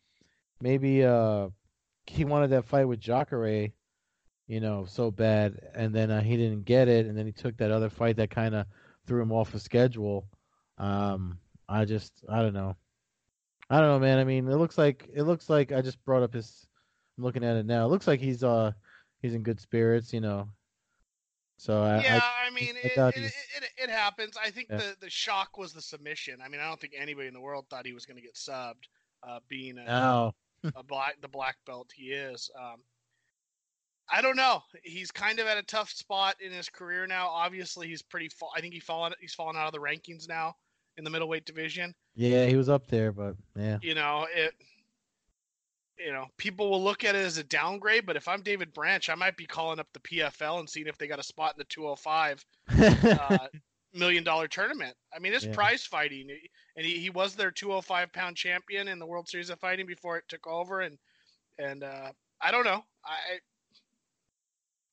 [0.62, 1.50] maybe uh,
[2.06, 3.72] he wanted that fight with Jacare
[4.48, 7.56] you know, so bad, and then uh, he didn't get it, and then he took
[7.56, 8.66] that other fight that kind of
[9.08, 10.28] threw him off the schedule.
[10.78, 11.38] Um,
[11.68, 12.76] I just, I don't know,
[13.72, 14.20] I don't know, man.
[14.20, 16.68] I mean, it looks like it looks like I just brought up his.
[17.18, 17.86] I'm looking at it now.
[17.86, 18.74] It looks like he's uh
[19.22, 20.50] he's in good spirits, you know.
[21.56, 24.36] So I, yeah, I, I mean, I it, it, it, it, happens.
[24.44, 24.78] I think yeah.
[24.78, 26.40] the the shock was the submission.
[26.44, 28.36] I mean, I don't think anybody in the world thought he was going to get
[28.36, 28.90] subbed,
[29.26, 30.34] uh, being a, no.
[30.76, 32.50] a black the black belt he is.
[32.60, 32.82] Um,
[34.12, 34.62] I don't know.
[34.84, 37.30] He's kind of at a tough spot in his career now.
[37.30, 38.30] Obviously, he's pretty.
[38.30, 39.13] Fa- I think he fallen.
[39.21, 40.56] He's fallen out of the rankings now
[40.97, 41.95] in the middleweight division.
[42.15, 43.78] Yeah, he was up there, but yeah.
[43.82, 44.54] You know it.
[45.97, 49.08] You know, people will look at it as a downgrade, but if I'm David Branch,
[49.08, 51.60] I might be calling up the PFL and seeing if they got a spot in
[51.60, 52.43] the 205
[53.19, 53.38] uh,
[53.93, 54.95] million dollar tournament.
[55.15, 55.54] I mean, it's yeah.
[55.54, 56.28] prize fighting,
[56.76, 60.17] and he, he was their 205 pound champion in the World Series of Fighting before
[60.17, 60.97] it took over, and
[61.60, 62.84] and uh, I don't know.
[63.06, 63.38] I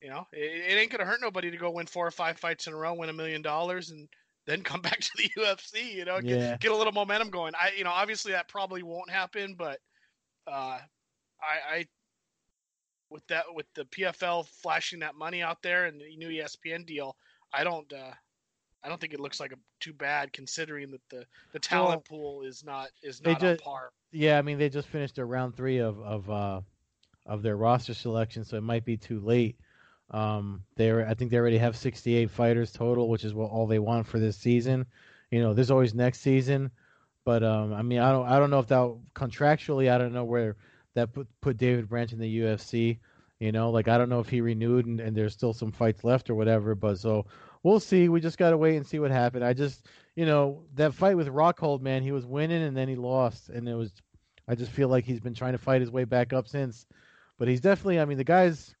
[0.01, 2.67] you know, it, it ain't gonna hurt nobody to go win four or five fights
[2.67, 4.07] in a row, win a million dollars, and
[4.45, 5.93] then come back to the UFC.
[5.93, 6.57] You know, get, yeah.
[6.57, 7.53] get a little momentum going.
[7.55, 9.79] I, you know, obviously that probably won't happen, but
[10.47, 10.79] uh,
[11.41, 11.85] I, I
[13.09, 17.15] with that with the PFL flashing that money out there and the new ESPN deal,
[17.53, 18.11] I don't uh,
[18.83, 22.19] I don't think it looks like a, too bad considering that the, the talent well,
[22.19, 23.91] pool is not is not just, on par.
[24.11, 26.61] Yeah, I mean they just finished their round three of of uh,
[27.25, 29.57] of their roster selection, so it might be too late.
[30.11, 33.79] Um, they I think they already have 68 fighters total, which is what all they
[33.79, 34.85] want for this season.
[35.31, 36.71] You know, there's always next season,
[37.25, 40.23] but um, I mean, I don't I don't know if that contractually, I don't know
[40.23, 40.55] where
[40.95, 42.99] that put put David Branch in the UFC.
[43.39, 46.03] You know, like I don't know if he renewed and, and there's still some fights
[46.03, 46.75] left or whatever.
[46.75, 47.25] But so
[47.63, 48.09] we'll see.
[48.09, 49.45] We just got to wait and see what happened.
[49.45, 52.95] I just, you know, that fight with Rockhold, man, he was winning and then he
[52.95, 53.91] lost, and it was.
[54.47, 56.87] I just feel like he's been trying to fight his way back up since.
[57.37, 57.99] But he's definitely.
[57.99, 58.75] I mean, the guy's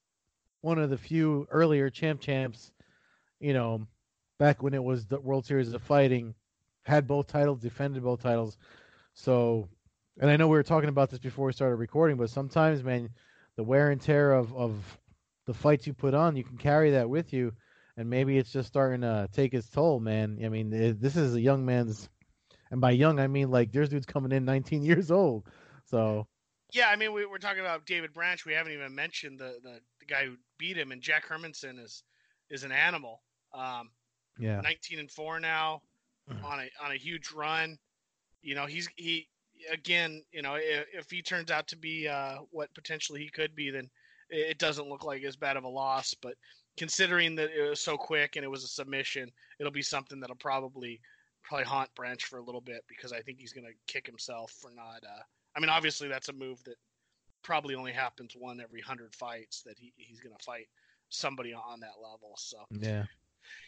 [0.61, 2.71] one of the few earlier champ champs,
[3.39, 3.87] you know,
[4.37, 6.33] back when it was the World Series of Fighting,
[6.83, 8.57] had both titles, defended both titles.
[9.13, 9.69] So,
[10.19, 13.09] and I know we were talking about this before we started recording, but sometimes, man,
[13.55, 14.99] the wear and tear of, of
[15.45, 17.53] the fights you put on, you can carry that with you.
[17.97, 20.39] And maybe it's just starting to take its toll, man.
[20.43, 22.07] I mean, this is a young man's,
[22.71, 25.45] and by young, I mean like there's dudes coming in 19 years old.
[25.85, 26.27] So,
[26.71, 28.45] yeah, I mean, we, are talking about David Branch.
[28.45, 32.03] We haven't even mentioned the, the, the, guy who beat him, and Jack Hermansson is
[32.51, 33.21] is an animal.
[33.53, 33.89] Um,
[34.37, 35.81] yeah, 19 and four now
[36.29, 36.45] mm-hmm.
[36.45, 37.77] on a on a huge run.
[38.41, 39.27] You know, he's he
[39.71, 40.21] again.
[40.31, 43.71] You know, if, if he turns out to be uh, what potentially he could be,
[43.71, 43.89] then
[44.29, 46.13] it doesn't look like as bad of a loss.
[46.21, 46.35] But
[46.77, 50.35] considering that it was so quick and it was a submission, it'll be something that'll
[50.35, 50.99] probably
[51.43, 54.53] probably haunt Branch for a little bit because I think he's going to kick himself
[54.61, 55.03] for not.
[55.03, 55.21] Uh,
[55.55, 56.75] I mean, obviously that's a move that
[57.43, 60.67] probably only happens one every hundred fights that he, he's going to fight
[61.09, 62.33] somebody on that level.
[62.37, 63.05] So yeah,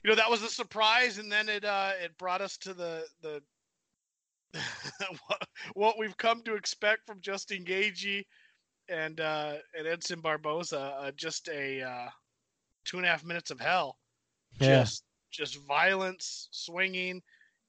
[0.03, 3.05] you know that was a surprise, and then it uh, it brought us to the
[3.21, 3.41] the
[5.73, 8.25] what we've come to expect from Justin Gaethje
[8.89, 10.97] and uh, and Edson Barboza.
[10.99, 12.10] Uh, just a uh,
[12.86, 13.97] two and a half minutes of hell.
[14.60, 14.81] Yeah.
[14.81, 17.21] Just just violence, swinging.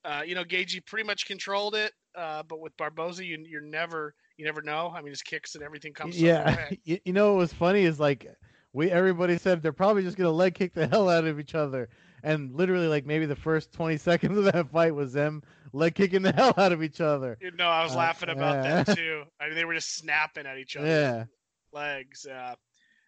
[0.05, 1.93] Uh, you know, Gaethje pretty much controlled it.
[2.15, 4.93] Uh, but with Barboza, you you're never you never know.
[4.95, 6.21] I mean, his kicks and everything comes.
[6.21, 8.27] Yeah, you, you know what was funny is like
[8.73, 11.89] we everybody said they're probably just gonna leg kick the hell out of each other,
[12.23, 15.43] and literally like maybe the first twenty seconds of that fight was them
[15.73, 17.39] leg kicking the hell out of each other.
[17.41, 18.83] You know, I was uh, laughing about yeah.
[18.83, 19.25] that too.
[19.41, 20.87] I mean, they were just snapping at each other.
[20.87, 21.25] Yeah.
[21.73, 22.55] Legs, uh,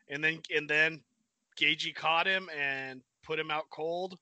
[0.09, 1.01] and then and then
[1.61, 4.19] Gaethje caught him and put him out cold.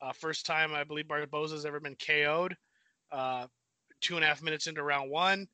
[0.00, 2.56] Uh, first time I believe Barboza's ever been KO'd.
[3.10, 3.46] Uh,
[4.00, 5.46] two and a half minutes into round one.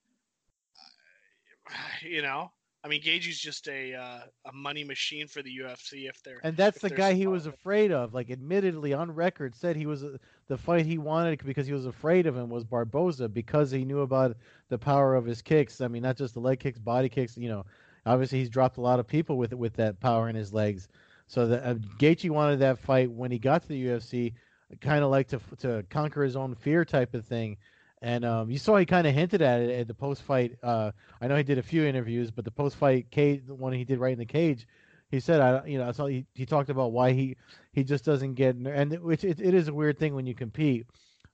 [2.00, 2.52] You know,
[2.84, 6.08] I mean, Gaethje's just a uh, a money machine for the UFC.
[6.08, 8.14] If they're and that's the guy he was afraid of.
[8.14, 11.86] Like, admittedly, on record, said he was uh, the fight he wanted because he was
[11.86, 14.36] afraid of him was Barboza because he knew about
[14.68, 15.80] the power of his kicks.
[15.80, 17.36] I mean, not just the leg kicks, body kicks.
[17.36, 17.66] You know,
[18.06, 20.88] obviously he's dropped a lot of people with with that power in his legs.
[21.26, 24.34] So the, uh, Gaethje wanted that fight when he got to the UFC,
[24.80, 27.56] kind of like to to conquer his own fear type of thing.
[28.00, 30.56] And um, you saw he kind of hinted at it at the post fight.
[30.62, 33.72] Uh, I know he did a few interviews, but the post fight cage, the one
[33.72, 34.66] he did right in the cage,
[35.10, 37.36] he said, I you know, I saw he, he talked about why he
[37.72, 40.86] he just doesn't get and which it, it is a weird thing when you compete.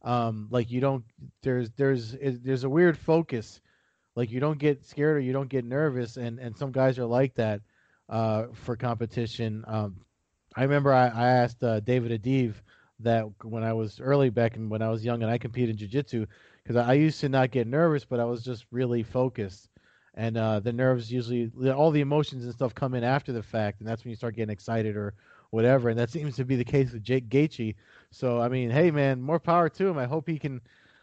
[0.02, 1.04] Um, like you don't
[1.42, 3.60] there's there's there's a weird focus,
[4.16, 7.06] like you don't get scared or you don't get nervous, and and some guys are
[7.06, 7.60] like that
[8.08, 9.64] uh, for competition.
[9.66, 9.96] Um,
[10.56, 12.54] I remember I, I asked uh, David Adiv
[13.00, 15.76] that when I was early back and when I was young and I competed in
[15.76, 16.26] jiu-jitsu
[16.62, 19.68] because I used to not get nervous, but I was just really focused.
[20.14, 23.80] And uh, the nerves usually, all the emotions and stuff come in after the fact,
[23.80, 25.14] and that's when you start getting excited or
[25.50, 25.88] whatever.
[25.88, 27.74] And that seems to be the case with Jake Gaethje.
[28.10, 29.98] So I mean, hey man, more power to him.
[29.98, 30.60] I hope he can.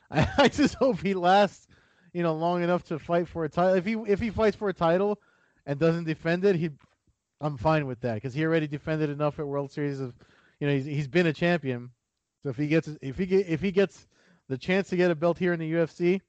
[0.10, 1.68] I, I just hope he lasts,
[2.14, 3.76] you know, long enough to fight for a title.
[3.76, 5.20] If he if he fights for a title
[5.66, 6.70] and doesn't defend it, he,
[7.42, 10.14] I'm fine with that because he already defended enough at World Series of,
[10.62, 11.92] you know, he's he's been a champion.
[12.44, 14.08] So if he gets if he get, if he gets
[14.50, 16.22] the chance to get a belt here in the UFC,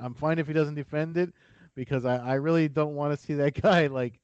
[0.00, 1.34] I'm fine if he doesn't defend it
[1.76, 4.20] because I, I really don't want to see that guy like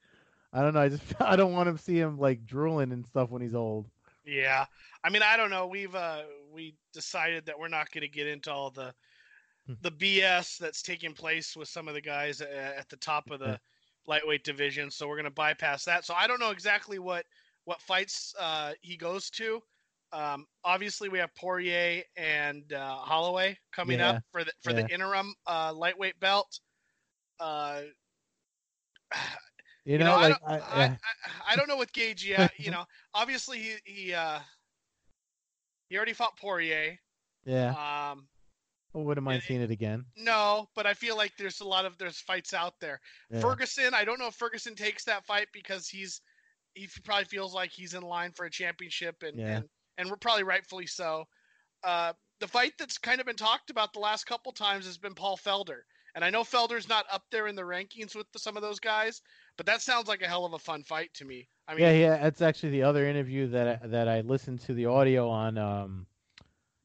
[0.53, 3.31] I don't know, I just I don't want to see him like drooling and stuff
[3.31, 3.91] when he's old.
[4.25, 4.67] Yeah,
[5.03, 5.67] I mean, I don't know.
[5.67, 8.95] We've uh, we decided that we're not going to get into all the
[9.67, 9.75] Hmm.
[9.83, 13.61] the BS that's taking place with some of the guys at the top of the
[14.07, 14.91] lightweight division.
[14.91, 16.05] So we're going to bypass that.
[16.05, 17.27] So I don't know exactly what
[17.65, 19.61] what fights uh, he goes to.
[20.13, 24.11] Um, obviously, we have Poirier and uh, Holloway coming Yeah.
[24.11, 24.83] up for the for Yeah.
[24.83, 26.59] the interim uh, lightweight belt.
[27.39, 27.83] Uh,
[29.87, 30.99] You, you know, know, I don't, I, I.
[31.49, 32.53] I, don't know with Gage yet.
[32.59, 34.39] You know, obviously he he uh,
[35.89, 36.99] he already fought Poirier.
[37.45, 38.11] yeah.
[38.13, 38.29] Um,
[38.93, 40.05] wouldn't mind seeing it again.
[40.17, 43.01] no, but I feel like there's a lot of there's fights out there.
[43.31, 43.41] Yeah.
[43.41, 46.21] Ferguson, I don't know if Ferguson takes that fight because he's
[46.75, 49.57] he probably feels like he's in line for a championship and Yeah.
[49.57, 49.65] and,
[49.99, 51.25] and we're probably rightfully so.
[51.83, 55.15] Uh, the fight that's kind of been talked about the last couple times has been
[55.15, 55.81] Paul Felder.
[56.15, 58.81] And I know Felder's not up there in the rankings with the, some of those
[58.81, 59.23] guys,
[59.57, 61.49] but that sounds like a hell of a fun fight to me.
[61.69, 64.75] I mean, yeah, yeah, that's actually the other interview that I, that I listened to
[64.75, 65.57] the audio on.
[65.57, 66.07] Um,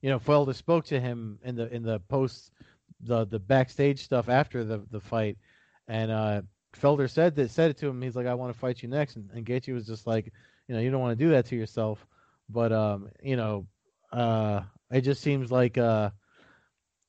[0.02, 2.52] you know, Felder spoke to him in the in the post
[3.00, 5.38] the the backstage stuff after the the fight,
[5.88, 6.42] and uh,
[6.80, 8.02] Felder said that said it to him.
[8.02, 10.32] He's like, "I want to fight you next," and, and Gaethje was just like,
[10.68, 12.06] "You know, you don't want to do that to yourself."
[12.50, 13.68] But um, you know,
[14.12, 14.62] uh,
[14.92, 16.12] it just seems like uh.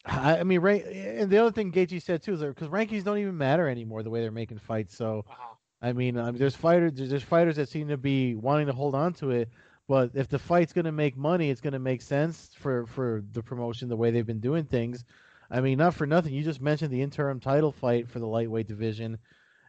[0.09, 3.18] I, I mean, rank, and the other thing Gaethje said too is because rankings don't
[3.18, 4.96] even matter anymore the way they're making fights.
[4.96, 5.55] So uh-huh.
[5.83, 8.72] I mean, I mean, there's fighters, there's, there's fighters that seem to be wanting to
[8.72, 9.50] hold on to it,
[9.88, 13.22] but if the fight's going to make money, it's going to make sense for for
[13.33, 15.05] the promotion the way they've been doing things.
[15.50, 16.35] I mean, not for nothing.
[16.35, 19.18] You just mentioned the interim title fight for the lightweight division,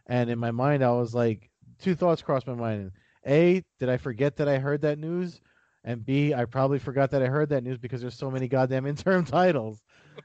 [0.07, 2.91] and in my mind, I was like, two thoughts crossed my mind.
[3.25, 5.41] A, did I forget that I heard that news?
[5.83, 8.85] And B, I probably forgot that I heard that news because there's so many goddamn
[8.87, 9.81] interim titles,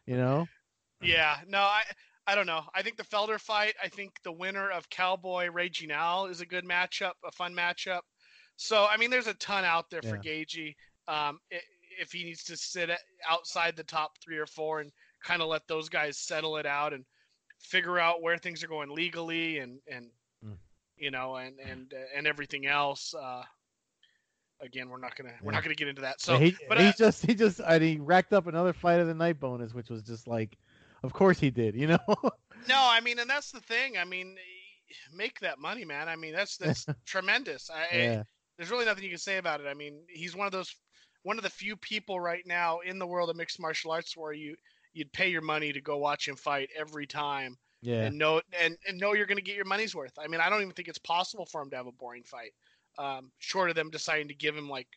[0.06, 0.48] you know?
[1.00, 1.82] Yeah, no, I
[2.26, 2.62] I don't know.
[2.74, 3.74] I think the Felder fight.
[3.82, 8.02] I think the winner of Cowboy Ray Ginal is a good matchup, a fun matchup.
[8.56, 10.74] So I mean, there's a ton out there for Gaethje.
[11.08, 11.60] Um, i-
[12.00, 12.90] if he needs to sit
[13.28, 14.90] outside the top three or four and
[15.22, 17.04] kind of let those guys settle it out and
[17.62, 20.10] figure out where things are going legally and and
[20.44, 20.56] Mm.
[20.96, 23.14] you know and and and everything else.
[23.14, 23.44] Uh,
[24.60, 26.20] again, we're not gonna we're not gonna get into that.
[26.20, 29.06] So, he, but he uh, just he just and he racked up another fight of
[29.06, 30.56] the night bonus, which was just like,
[31.02, 31.98] of course he did, you know.
[32.68, 33.98] No, I mean, and that's the thing.
[33.98, 34.36] I mean,
[35.12, 36.08] make that money, man.
[36.08, 37.68] I mean, that's that's tremendous.
[37.70, 38.22] I, yeah,
[38.56, 39.66] there's really nothing you can say about it.
[39.66, 40.72] I mean, he's one of those,
[41.24, 44.32] one of the few people right now in the world of mixed martial arts where
[44.32, 44.54] you
[44.92, 48.76] you'd pay your money to go watch him fight every time yeah, and know and,
[48.86, 50.18] and know you're going to get your money's worth.
[50.18, 52.52] I mean, I don't even think it's possible for him to have a boring fight,
[52.98, 54.88] um, short of them deciding to give him like,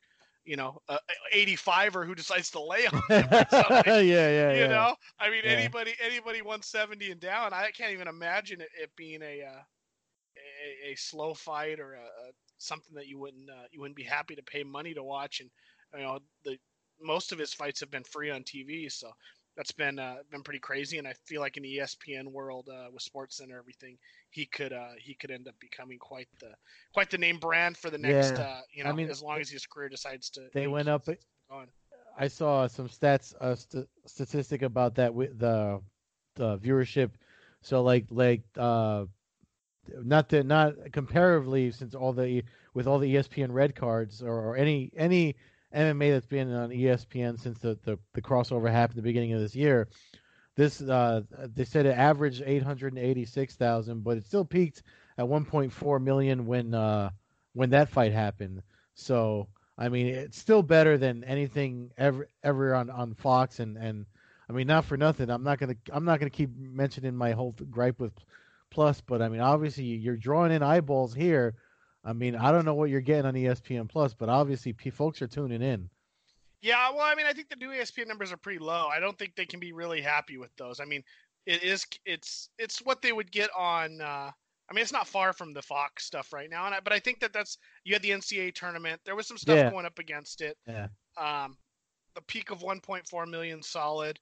[0.45, 0.99] you know, a
[1.31, 3.37] 85 or who decides to lay on him.
[3.69, 4.67] or yeah, yeah, you yeah.
[4.67, 5.45] know i mean Yeah.
[5.45, 9.61] anybody anybody 170 and down i can't even imagine it, it being a, uh,
[10.37, 14.03] a a slow fight or a, a something that you wouldn't uh, you wouldn't be
[14.03, 15.49] happy to pay money to watch and
[15.93, 16.57] you know the
[17.01, 19.11] most of his fights have been free on tv so
[19.57, 20.97] that's been uh, been pretty crazy.
[20.97, 23.97] And I feel like in the ESPN world uh, with Sports Center, everything
[24.31, 26.51] he could uh, he could end up becoming quite the
[26.93, 28.45] quite the name brand for the next Yeah.
[28.45, 30.49] uh, you know I mean, as long as his career decides to.
[30.53, 31.05] they went up-
[31.49, 31.67] going.
[32.17, 35.81] I saw some stats, uh, st- statistic about that with the
[36.35, 37.11] the viewership.
[37.61, 39.05] So like like uh,
[40.03, 44.55] not the not comparatively since all the with all the ESPN red cards or, or
[44.57, 45.35] any any
[45.75, 49.41] MMA that's been on ESPN since the, the the crossover happened at the beginning of
[49.41, 49.87] this year.
[50.55, 51.21] This uh,
[51.53, 54.83] they said it averaged eight hundred and eighty six thousand, but it still peaked
[55.17, 57.09] at one point four million when uh,
[57.53, 58.61] when that fight happened.
[58.93, 64.05] So I mean, it's still better than anything ever ever on, on Fox and, and
[64.49, 65.29] I mean, not for nothing.
[65.29, 68.13] I'm not gonna I'm not gonna keep mentioning my whole gripe with
[68.75, 71.55] Plus, but I mean, obviously you're drawing in eyeballs here.
[72.05, 75.21] I mean, I don't know what you're getting on ESPN Plus, but obviously p- folks
[75.23, 75.89] are tuning in.
[76.61, 78.87] Yeah, well, I mean, I think the new ESPN numbers are pretty low.
[78.87, 80.79] I don't think they can be really happy with those.
[80.79, 81.03] I mean,
[81.45, 84.01] it is it's it's what they would get on.
[84.01, 84.31] Uh,
[84.69, 86.99] I mean, it's not far from the Fox stuff right now, and I, but I
[86.99, 88.99] think that that's you had the NCAA tournament.
[89.05, 89.69] There was some stuff Yeah.
[89.71, 90.57] going up against it.
[90.67, 90.87] Yeah.
[91.17, 91.57] Um,
[92.15, 94.19] the peak of 1.4 million solid.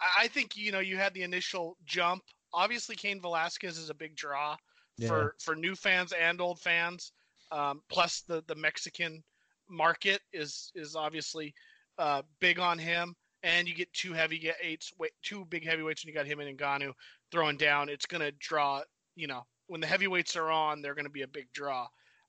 [0.00, 2.22] I, I think you know you had the initial jump.
[2.52, 4.56] Obviously, Cain Velasquez is a big draw
[4.98, 5.08] Yeah.
[5.08, 7.12] for for new fans and old fans.
[7.52, 9.22] Um, plus the the Mexican
[9.68, 11.54] market is is obviously
[11.98, 16.08] uh, big on him, and you get two heavy get eights, two big heavyweights, and
[16.08, 16.92] you got him and Ngannou
[17.30, 17.88] throwing down.
[17.88, 18.82] It's gonna draw.
[19.14, 21.86] You know, when the heavyweights are on, they're gonna be a big draw.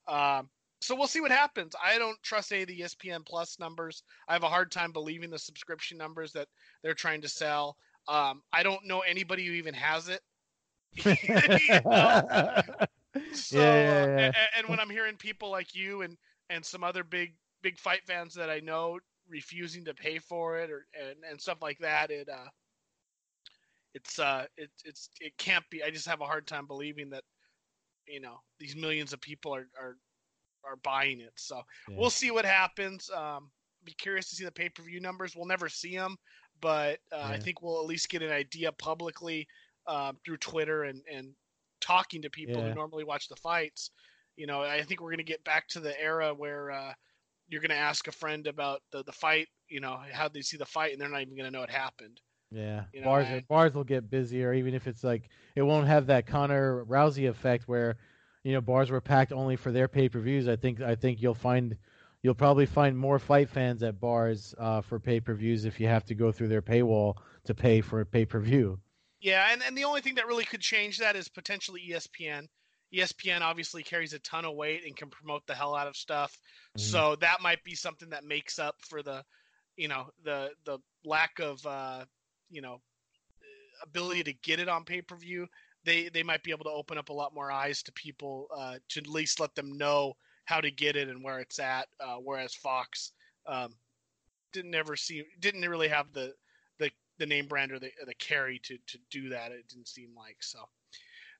[0.07, 0.49] Um,
[0.79, 1.73] so we'll see what happens.
[1.83, 4.03] I don't trust any of the ESPN Plus numbers.
[4.27, 6.47] I have a hard time believing the subscription numbers that
[6.83, 7.77] they're trying to sell.
[8.07, 10.21] Um, I don't know anybody who even has it.
[10.95, 12.15] You know?
[13.31, 14.33] So, Yeah, yeah, uh, yeah.
[14.35, 16.17] a- and when I'm hearing people like you and
[16.49, 20.69] and some other big big fight fans that I know refusing to pay for it
[20.71, 22.49] or and, and stuff like that, it uh,
[23.93, 25.83] it's uh, it it's it can't be.
[25.83, 27.23] I just have a hard time believing that,
[28.07, 29.97] you know, these millions of people are are
[30.63, 31.33] are buying it.
[31.37, 31.95] So Yeah.
[31.95, 33.09] we'll see what happens.
[33.11, 33.51] Um,
[33.83, 35.35] be curious to see the pay per view numbers.
[35.35, 36.17] We'll never see them,
[36.61, 39.47] but uh, I think we'll at least get an idea publicly
[39.87, 41.29] um, through Twitter and and
[41.81, 42.69] talking to people Yeah.
[42.69, 43.91] who normally watch the fights.
[44.35, 46.93] You know, I think we're going to get back to the era where uh,
[47.49, 49.47] you're going to ask a friend about the the fight.
[49.69, 51.69] You know, how they see the fight, and they're not even going to know it
[51.69, 52.21] happened.
[52.51, 55.87] Yeah, You know, bars and- bars will get busier, even if it's like it won't
[55.87, 57.97] have that Conor Rousey effect where,
[58.43, 60.47] you know, bars were packed only for their pay per views.
[60.47, 61.75] I think I think you'll find
[62.23, 65.87] you'll probably find more fight fans at bars uh, for pay per views if you
[65.87, 68.79] have to go through their paywall to pay for a pay per view.
[69.19, 72.47] Yeah, and, and the only thing that really could change that is potentially ESPN.
[72.93, 76.39] ESPN obviously carries a ton of weight and can promote the hell out of stuff.
[76.77, 76.81] Mhm.
[76.81, 79.25] So that might be something that makes up for the,
[79.75, 82.05] you know, the the lack of uh,
[82.49, 82.81] you know,
[83.83, 85.47] ability to get it on pay per view.
[85.83, 88.77] They they might be able to open up a lot more eyes to people uh,
[88.89, 90.13] to at least let them know
[90.45, 91.87] how to get it and where it's at.
[91.99, 93.11] Uh, whereas Fox
[93.47, 93.73] um,
[94.53, 96.33] didn't ever see didn't really have the
[97.19, 99.51] the name brand or the the carry to to do that.
[99.51, 100.59] It didn't seem like so.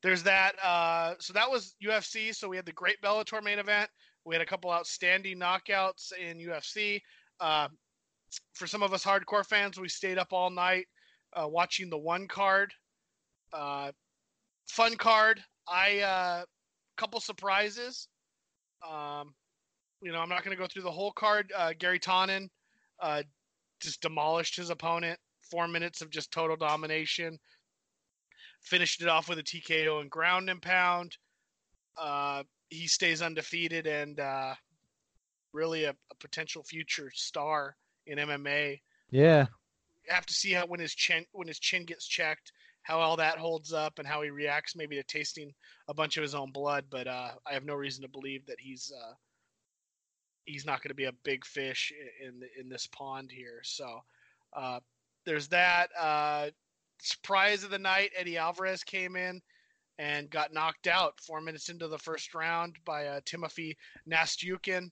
[0.04, 0.54] There's that.
[0.64, 2.34] Uh, so that was UFC.
[2.36, 3.90] So we had the great Bellator main event.
[4.26, 7.02] We had a couple outstanding knockouts in UFC.
[7.40, 7.70] Uh,
[8.54, 10.86] for some of us hardcore fans, we stayed up all night
[11.34, 12.74] uh, watching the one card.
[13.54, 13.92] Uh,
[14.68, 15.42] fun card.
[15.68, 16.44] I uh,
[16.98, 18.08] couple surprises.
[18.88, 19.34] Um,
[20.02, 21.52] you know, I'm not going to go through the whole card.
[21.56, 22.50] Uh, Garry Tonon
[23.02, 23.24] uh,
[23.80, 25.20] just demolished his opponent.
[25.50, 27.40] Four minutes of just total domination.
[28.62, 31.18] Finished it off with a TKO and ground and pound.
[31.98, 34.54] Uh, he stays undefeated and uh,
[35.54, 38.80] really a, a potential future star in MMA.
[39.10, 39.48] Yeah,
[40.06, 42.52] you have to see how when his chin when his chin gets checked,
[42.84, 45.54] how all that holds up and how he reacts maybe to tasting
[45.88, 46.86] a bunch of his own blood.
[46.90, 49.14] But uh, I have no reason to believe that he's uh,
[50.46, 53.60] he's not going to be a big fish in in this pond here.
[53.64, 54.00] So
[54.54, 54.80] uh,
[55.28, 55.90] there's that.
[56.00, 56.48] Uh,
[57.00, 59.42] surprise of the night: Eddie Alvarez came in
[60.00, 63.78] and got knocked out four minutes into the first round by uh, Timothy
[64.10, 64.90] Nastyukhin.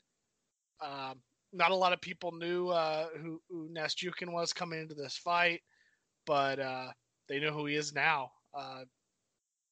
[0.84, 1.22] Um,
[1.54, 5.62] not a lot of people knew uh, who, who Nastyukhin was coming into this fight,
[6.26, 6.88] but uh,
[7.30, 8.30] they know who he is now.
[8.54, 8.82] Uh,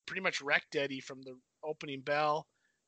[0.05, 2.47] pretty much wrecked Eddie from the opening bell.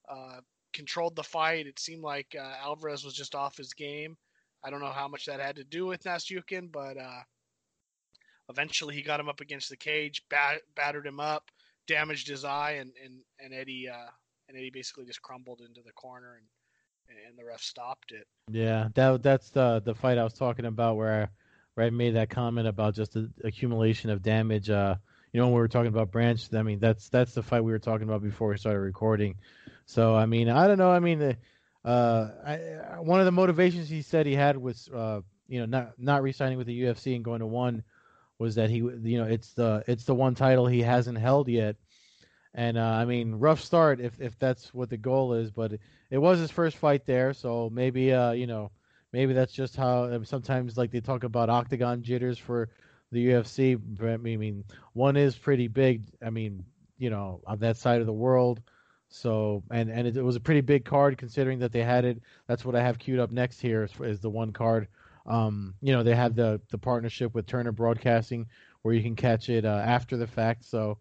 [0.09, 0.39] Uh,
[0.73, 1.67] controlled the fight.
[1.67, 4.15] It seemed like uh, Alvarez was just off his game.
[4.63, 6.97] I don't know how much that had to do with Nastyukhin, but
[8.49, 11.49] eventually he got him up against the cage, bat- battered him up,
[11.87, 14.09] damaged his eye, and and and Eddie uh,
[14.47, 16.45] and Eddie basically just crumbled into the corner, and
[17.27, 18.27] and the ref stopped it.
[18.51, 18.89] yeah.
[18.95, 21.29] That that's the the fight I was talking about where
[21.75, 24.69] where I made that comment about just the accumulation of damage.
[24.69, 24.95] Uh,
[25.31, 27.71] you know, when we were talking about Branch, I mean, that's that's the fight we
[27.71, 29.35] were talking about before we started recording.
[29.85, 30.91] So, I mean, I don't know.
[30.91, 31.35] I mean,
[31.83, 35.99] uh, I, one of the motivations he said he had was, uh, you know, not
[35.99, 37.83] not re-signing with the UFC and going to one
[38.39, 41.75] was that he, you know, it's the it's the one title he hasn't held yet.
[42.53, 45.81] And uh, I mean, rough start if if that's what the goal is, but it,
[46.09, 48.71] it was his first fight there, so maybe uh, you know,
[49.11, 52.69] maybe that's just how sometimes like they talk about octagon jitters for
[53.11, 53.79] the UFC.
[54.01, 54.63] I mean,
[54.93, 56.03] one is pretty big.
[56.25, 56.63] I mean,
[56.97, 58.61] you know, on that side of the world.
[59.07, 62.21] So, and and it, it was a pretty big card considering that they had it.
[62.47, 64.87] That's what I have queued up next here is, is the one card.
[65.25, 68.47] Um, you know, they have the the partnership with Turner Broadcasting
[68.85, 70.63] where you can catch it uh, after the fact.
[70.63, 70.99] So,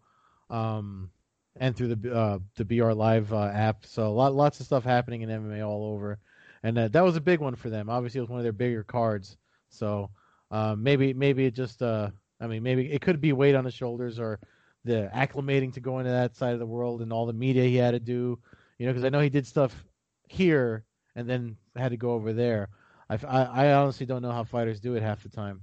[0.48, 1.10] um,
[1.56, 3.84] and through the uh, the BR Live uh, app.
[3.84, 6.18] So, lot, lots of stuff happening in MMA all over,
[6.62, 7.90] and uh, that was a big one for them.
[7.90, 9.36] Obviously, it was one of their bigger cards.
[9.68, 10.08] So,
[10.50, 12.08] uh, maybe maybe it just uh,
[12.40, 14.40] I mean maybe it could be weight on the shoulders or
[14.86, 17.76] the acclimating to going to that side of the world and all the media he
[17.76, 18.38] had to do.
[18.78, 19.84] You know, because I know he did stuff
[20.26, 22.70] here and then had to go over there.
[23.08, 25.60] I, I, I honestly don't know how fighters do it half the time.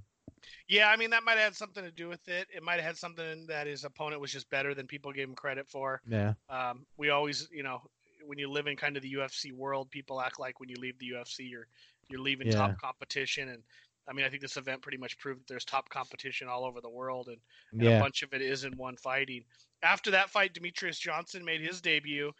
[0.67, 2.47] Yeah, I mean that might have had something to do with it.
[2.55, 5.35] It might have had something that his opponent was just better than people gave him
[5.35, 6.01] credit for.
[6.07, 6.33] Yeah.
[6.49, 7.81] Um, we always, you know,
[8.25, 10.97] when you live in kind of the UFC world, people act like when you leave
[10.99, 11.67] the UFC, you're
[12.09, 12.53] you're leaving yeah.
[12.53, 13.63] top competition, and
[14.07, 16.81] I mean, I think this event pretty much proved that there's top competition all over
[16.81, 17.37] the world, and,
[17.71, 17.97] and yeah.
[17.97, 19.43] a bunch of it is in one fighting.
[19.83, 22.31] After that fight, Demetrious Johnson made his debut.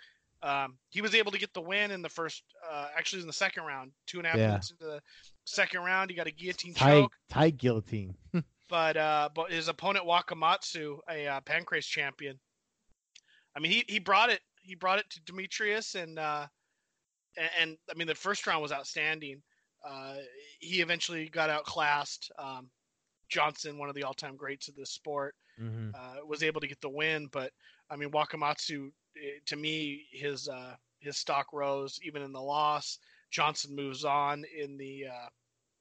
[0.44, 3.34] Um, he was able to get the win in the first, uh, actually in the
[3.34, 4.48] second round, two and a half yeah.
[4.48, 5.02] minutes into the
[5.46, 6.10] second round.
[6.10, 7.14] He got a guillotine choke.
[7.30, 8.16] Tight guillotine.
[8.70, 12.40] but uh, but his opponent Wakamatsu, a uh, Pancrase champion,
[13.56, 14.42] I mean, he, he brought it.
[14.62, 16.46] He brought it to Demetrious and, uh,
[17.38, 19.42] and and I mean, the first round was outstanding.
[19.88, 20.16] Uh,
[20.60, 22.32] he eventually got outclassed.
[22.38, 22.70] Um,
[23.30, 25.90] Johnson, one of the all-time greats of this sport, mm-hmm.
[25.96, 27.28] uh, was able to get the win.
[27.32, 27.52] But
[27.90, 28.92] I mean, Wakamatsu,
[29.48, 33.00] to me, his uh, his stock rose even in the loss.
[33.32, 35.30] Johnson moves on in the uh,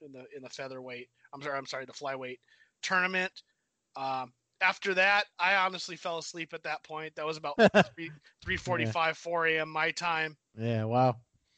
[0.05, 1.09] in the in the featherweight.
[1.33, 2.39] I'm sorry, I'm sorry, the flyweight
[2.83, 3.33] tournament.
[3.97, 7.15] Um, after that, I honestly fell asleep at that point.
[7.17, 7.57] That was about
[7.97, 8.11] 3,
[8.47, 9.13] 3.45, yeah.
[9.13, 9.69] 4 a.m.
[9.71, 10.37] my time.
[10.59, 11.17] Yeah, wow.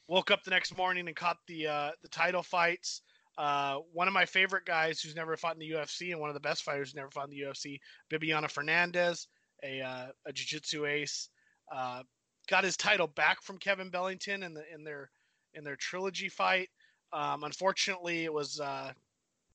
[0.09, 3.03] Woke up the next morning and caught the uh, the title fights.
[3.39, 6.35] Uh, one of my favorite guys who's never fought in the UFC and one of
[6.35, 7.81] the best fighters who's never fought in the UFC,
[8.12, 9.27] Bibiano Fernandes,
[9.62, 11.29] a uh, a jiu-jitsu ace,
[11.71, 12.03] uh,
[12.49, 15.11] got his title back from Kevin Belingon in the in their
[15.55, 16.69] in their trilogy fight.
[17.13, 18.93] Um, unfortunately, it was uh,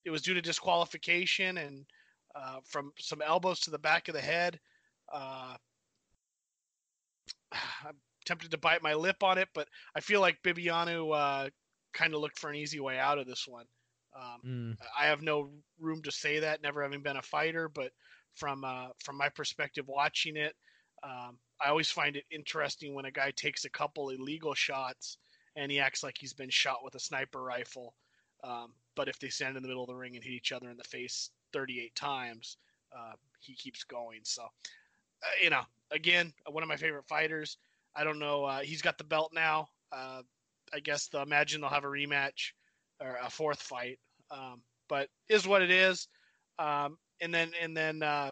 [0.05, 1.85] it was due to disqualification and
[2.35, 4.59] uh, from some elbows to the back of the head.
[5.11, 5.55] Uh,
[7.51, 7.95] I'm
[8.25, 11.49] tempted to bite my lip on it, but I feel like Bibiano uh,
[11.93, 13.65] kind of looked for an easy way out of this one.
[14.15, 14.77] Um, mm.
[14.99, 17.91] I have no room to say that, never having been a fighter, but
[18.35, 20.55] from uh, from my perspective, watching it,
[21.03, 25.17] um, I always find it interesting when a guy takes a couple illegal shots
[25.55, 27.95] and he acts like he's been shot with a sniper rifle.
[28.43, 30.69] Um, but if they stand in the middle of the ring and hit each other
[30.69, 32.57] in the face 38 times,
[32.95, 34.19] uh, he keeps going.
[34.23, 37.57] So, uh, you know, again, one of my favorite fighters.
[37.95, 38.45] I don't know.
[38.45, 39.69] Uh, he's got the belt now.
[39.91, 40.21] Uh,
[40.73, 42.51] I guess they'll imagine they'll have a rematch
[43.01, 43.99] or a fourth fight.
[44.29, 46.07] Um, but is what it is.
[46.59, 48.31] Um, and then and then uh,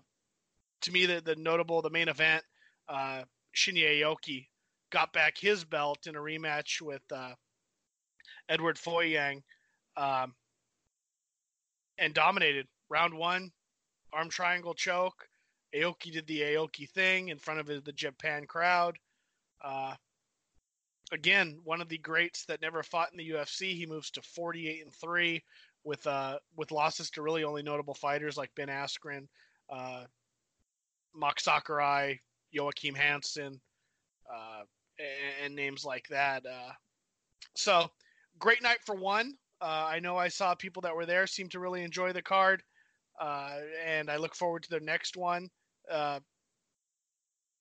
[0.82, 2.44] to me the, the notable the main event
[2.88, 3.24] uh,
[3.56, 4.48] Shinya Aoki
[4.92, 7.34] got back his belt in a rematch with uh,
[8.50, 9.42] Eduard Folayang
[9.98, 10.34] um,
[11.98, 13.52] and dominated round one
[14.14, 15.28] arm triangle choke.
[15.76, 18.98] Aoki did the Aoki thing in front of the Japan crowd.
[19.62, 19.96] Uh,
[21.12, 23.74] again, one of the greats that never fought in the UFC.
[23.74, 25.44] He moves to 48 and three
[25.84, 29.28] with uh with losses to really only notable fighters like Ben Askren,
[29.70, 30.06] uh,
[31.38, 32.20] Sakurai,
[32.56, 33.60] Joachim Hansen,
[34.34, 34.64] uh,
[35.44, 36.46] and, names like that.
[36.46, 36.72] Uh,
[37.56, 37.88] so
[38.40, 39.34] great night for one.
[39.62, 42.64] Uh, I know I saw people that were there seem to really enjoy the card,
[43.20, 45.50] uh, and I look forward to their next one.
[45.92, 46.20] Uh,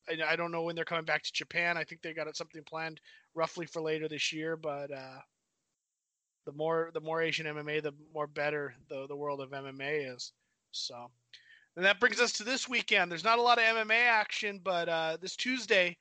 [0.08, 1.76] I, don't know when they're coming back to Japan.
[1.76, 3.00] I think they got something planned
[3.34, 5.18] roughly for later this year, but uh,
[6.46, 10.32] the more the more Asian MMA, the more better the the world of MMA is.
[10.72, 11.10] So,
[11.76, 13.10] and that brings us to this weekend.
[13.10, 15.96] There's not a lot of MMA action, but uh, this Tuesday,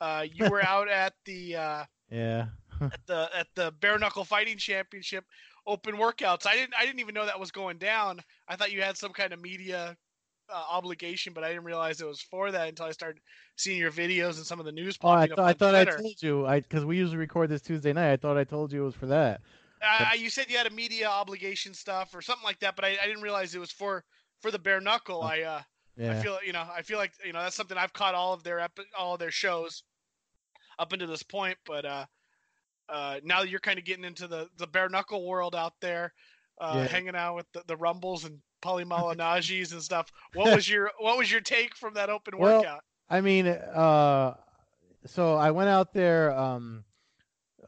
[0.00, 2.46] uh, you were out at the uh, yeah
[2.80, 5.24] at the at the bare knuckle fighting championship
[5.66, 6.46] open workouts.
[6.46, 8.20] I didn't I didn't even know that was going down.
[8.48, 9.96] I thought you had some kind of media
[10.48, 13.20] uh, obligation, but I didn't realize it was for that until I started
[13.56, 14.96] seeing your videos and some of the news.
[15.02, 15.98] Oh, I, th- I thought Twitter.
[15.98, 18.12] I told you, I because we usually record this Tuesday night.
[18.12, 19.40] I thought I told you it was for that.
[19.82, 22.96] Uh, you said you had a media obligation stuff or something like that, but I,
[23.02, 24.04] I didn't realize it was for
[24.46, 25.20] for the bare knuckle.
[25.22, 25.60] Oh, I uh,
[25.96, 26.12] Yeah.
[26.12, 28.44] I feel you know I feel like you know that's something I've caught all of
[28.44, 29.82] their epi- all of their shows
[30.78, 32.04] up until this point, but uh,
[32.88, 36.12] uh, now that you're kind of getting into the the bare knuckle world out there,
[36.60, 36.86] uh, Yeah.
[36.86, 40.12] hanging out with the, the rumbles and Paulie Malignaggis and stuff.
[40.34, 42.84] What was your what was your take from that open Well, workout?
[43.10, 44.34] I mean, uh,
[45.06, 46.30] so I went out there.
[46.30, 46.84] Um,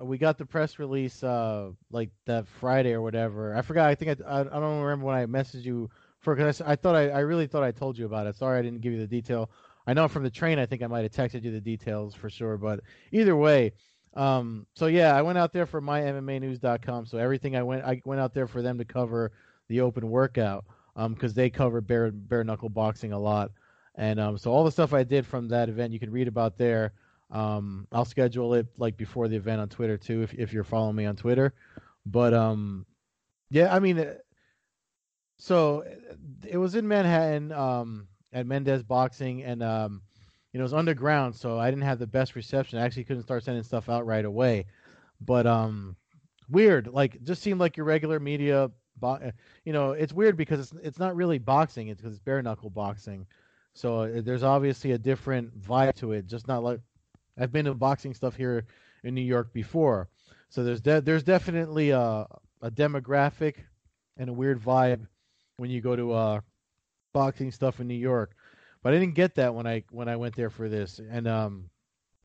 [0.00, 3.56] we got the press release uh, like that Friday or whatever.
[3.56, 3.88] I forgot.
[3.88, 5.90] I think I, I, I don't remember when I messaged you
[6.20, 8.36] for because I, thought I, I really thought I told you about it.
[8.36, 9.50] Sorry, I didn't give you the detail.
[9.86, 10.58] I know from the train.
[10.58, 12.58] I think I might have texted you the details for sure.
[12.58, 12.80] But
[13.12, 13.72] either way,
[14.14, 17.06] um, so yeah, I went out there for mymmanews.com.
[17.06, 19.32] So everything I went, I went out there for them to cover
[19.68, 20.64] the open workout
[21.08, 23.50] because they cover bare bare knuckle boxing a lot.
[23.94, 26.58] And um, so all the stuff I did from that event, you can read about
[26.58, 26.92] there.
[27.30, 30.96] Um, I'll schedule it like before the event on Twitter too, if if you're following
[30.96, 31.52] me on Twitter.
[32.06, 32.86] But um,
[33.50, 33.98] yeah, I mean,
[35.38, 35.84] so
[36.46, 40.02] it was in Manhattan um, at Mendez Boxing, and um,
[40.52, 42.78] you know, it was underground, so I didn't have the best reception.
[42.78, 44.66] I actually couldn't start sending stuff out right away.
[45.20, 45.96] But um,
[46.48, 48.70] weird, like just seemed like your regular media.
[48.96, 49.30] Bo-
[49.64, 52.70] you know, it's weird because it's it's not really boxing; it's because it's bare knuckle
[52.70, 53.26] boxing.
[53.74, 56.26] So uh, there's obviously a different vibe to it.
[56.26, 56.80] Just not like
[57.38, 58.66] I've been to boxing stuff here
[59.04, 60.08] in New York before.
[60.48, 62.26] So there's de- there's definitely a
[62.60, 63.54] a demographic
[64.16, 65.06] and a weird vibe
[65.58, 66.40] when you go to uh
[67.12, 68.34] boxing stuff in New York.
[68.82, 70.98] But I didn't get that when I when I went there for this.
[70.98, 71.70] And um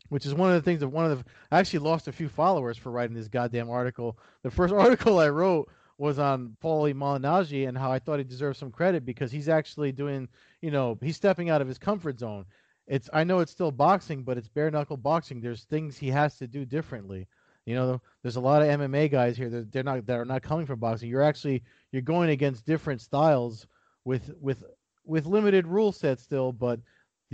[0.10, 2.30] which is one of the things that one of the I actually lost a few
[2.30, 4.18] followers for writing this goddamn article.
[4.44, 8.58] The first article I wrote was on Paulie Malignaggi and how I thought he deserved
[8.58, 10.28] some credit because he's actually doing,
[10.62, 12.46] you know, he's stepping out of his comfort zone.
[12.88, 15.42] It's I know it's still boxing, but it's bare knuckle boxing.
[15.42, 17.28] There's things he has to do differently.
[17.66, 20.42] You know, there's a lot of MMA guys here that they're not that are not
[20.42, 21.10] coming from boxing.
[21.10, 23.68] You're actually you're going against different styles
[24.06, 24.64] with with
[25.06, 26.80] with limited rule set still, but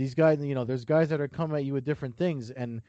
[0.00, 2.50] these guys, you know, there's guys that are coming at you with different things.
[2.50, 2.80] And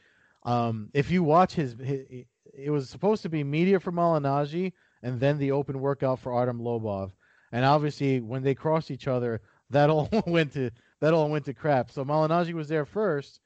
[0.44, 2.06] um, if you watch his, his,
[2.54, 4.72] it was supposed to be media for Malignaggi
[5.04, 7.12] and then the open workout for Artem Lobov.
[7.52, 10.72] And obviously, when they crossed each other, that all went to
[11.02, 11.92] that all went to crap.
[11.92, 13.41] So Malignaggi was there first.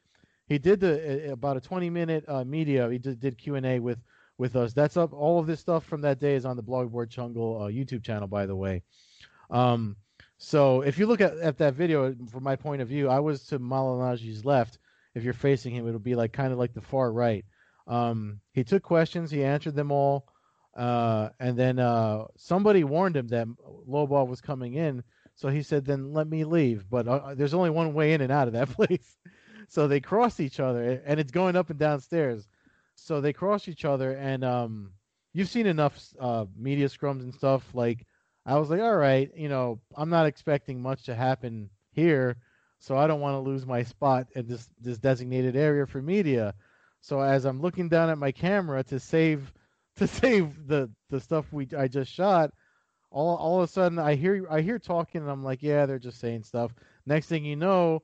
[0.48, 2.90] He did the about a 20 minute uh, media.
[2.90, 4.00] He did, did Q and A with
[4.38, 4.74] with us.
[4.74, 5.14] That's up.
[5.14, 8.28] All of this stuff from that day is on the Blogboard Chungle uh, YouTube channel,
[8.28, 8.84] by the way.
[9.50, 9.96] Um,
[10.38, 13.46] so if you look at, at that video, from my point of view, I was
[13.48, 14.80] to Malignaggi's left.
[15.14, 17.46] If you're facing him, it'll be like kind of like the far right.
[17.88, 20.28] Um, he took questions, he answered them all,
[20.76, 23.48] uh, and then uh, somebody warned him that
[23.88, 25.04] Lobov was coming in.
[25.36, 28.32] So he said, "Then let me leave." But uh, there's only one way in and
[28.32, 29.18] out of that place.
[29.68, 32.48] So they cross each other, and it's going up and downstairs.
[32.96, 34.92] So they cross each other, and um,
[35.34, 37.64] you've seen enough uh, media scrums and stuff.
[37.74, 38.06] Like
[38.46, 42.38] I was like, all right, you know, I'm not expecting much to happen here,
[42.80, 46.54] so I don't want to lose my spot at this this designated area for media.
[47.02, 49.54] So as I'm looking down at my camera to save
[49.98, 52.52] to save the the stuff we I just shot,
[53.12, 56.00] all all of a sudden I hear I hear talking and I'm like, yeah, they're
[56.00, 56.74] just saying stuff.
[57.06, 58.04] Next thing you know,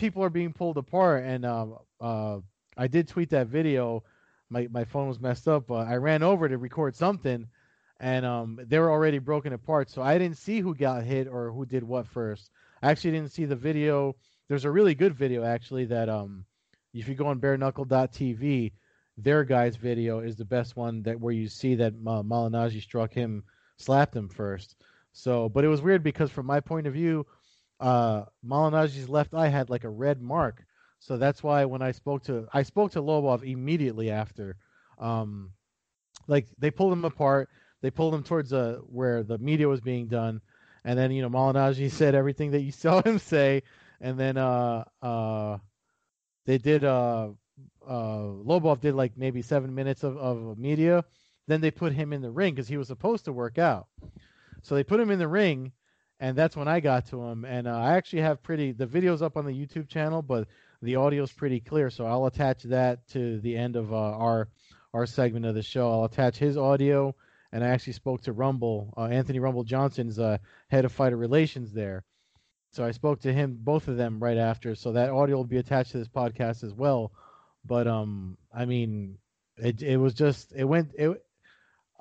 [0.00, 2.38] people are being pulled apart and um uh
[2.76, 4.02] I did tweet that video.
[4.48, 7.46] My my phone was messed up, but I ran over to record something
[8.00, 9.90] and um they were already broken apart.
[9.90, 12.50] So I didn't see who got hit or who did what first.
[12.82, 14.16] I actually didn't see the video.
[14.48, 16.46] There's a really good video actually that um
[16.94, 18.72] if you go on bareknuckle.tv,
[19.18, 23.12] their guy's video is the best one that where you see that uh, Malignaggi struck
[23.12, 23.44] him,
[23.76, 24.74] slapped him first.
[25.12, 27.26] So, but it was weird because from my point of view,
[27.80, 30.64] uh, Malignaggi's left eye had like a red mark.
[31.00, 34.56] So that's why when I spoke to I spoke to Lobov immediately after,
[34.98, 35.52] um,
[36.28, 37.48] like they pulled him apart.
[37.80, 40.42] They pulled him towards uh, where the media was being done,
[40.84, 43.62] and then you know Malignaggi said everything that you saw him say,
[44.00, 45.56] and then uh uh
[46.44, 47.30] they did uh
[47.86, 51.04] uh Lobov did like maybe seven minutes of, of media.
[51.46, 53.88] Then they put him in the ring because he was supposed to work out.
[54.62, 55.72] So they put him in the ring,
[56.20, 57.44] and that's when I got to him.
[57.44, 60.46] And uh, I actually have pretty the video's up on the YouTube channel, but
[60.82, 61.90] the audio's pretty clear.
[61.90, 64.48] So I'll attach that to the end of uh, our
[64.92, 65.90] our segment of the show.
[65.90, 67.14] I'll attach his audio,
[67.52, 71.72] and I actually spoke to Rumble, uh, Anthony Rumble Johnson's uh, head of fighter relations
[71.72, 72.04] there.
[72.72, 74.74] So I spoke to him, both of them, right after.
[74.74, 77.12] So that audio will be attached to this podcast as well.
[77.64, 79.16] But um, I mean,
[79.56, 81.24] it it was just it went it.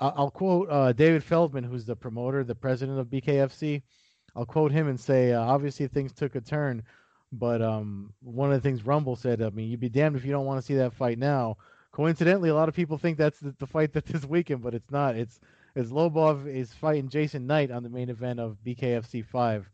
[0.01, 3.81] I'll quote uh, David Feldman, who's the promoter, the president of BKFC.
[4.35, 6.83] I'll quote him and say, uh, obviously things took a turn,
[7.31, 10.31] but um, one of the things Rumble said, I mean, you'd be damned if you
[10.31, 11.57] don't want to see that fight now,
[11.91, 14.91] coincidentally, a lot of people think that's the, the fight that this weekend, but it's
[14.91, 15.15] not.
[15.15, 15.39] It's
[15.75, 19.69] it's Lobov is fighting Jason Knight on the main event of BKFC five.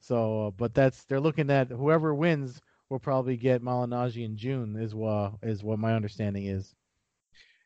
[0.00, 4.76] So, uh, but that's they're looking at whoever wins will probably get Malignaggi in June.
[4.76, 6.74] Is what is what my understanding is.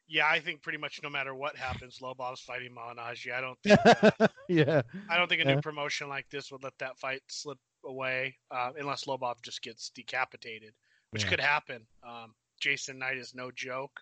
[0.09, 3.33] Yeah, I think pretty much no matter what happens, Lobov's fighting Malignaggi.
[3.33, 3.79] I don't think.
[4.21, 4.83] Uh, yeah.
[5.09, 5.57] I don't think a Yeah.
[5.57, 9.91] new promotion like this would let that fight slip away, uh, unless Lobov just gets
[9.91, 10.73] decapitated,
[11.11, 11.29] which Yeah.
[11.31, 11.87] could happen.
[12.03, 14.01] Um, Jason Knight is no joke.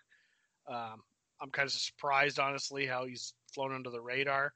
[0.67, 1.03] Um,
[1.41, 4.53] I'm kind of surprised, honestly, how he's flown under the radar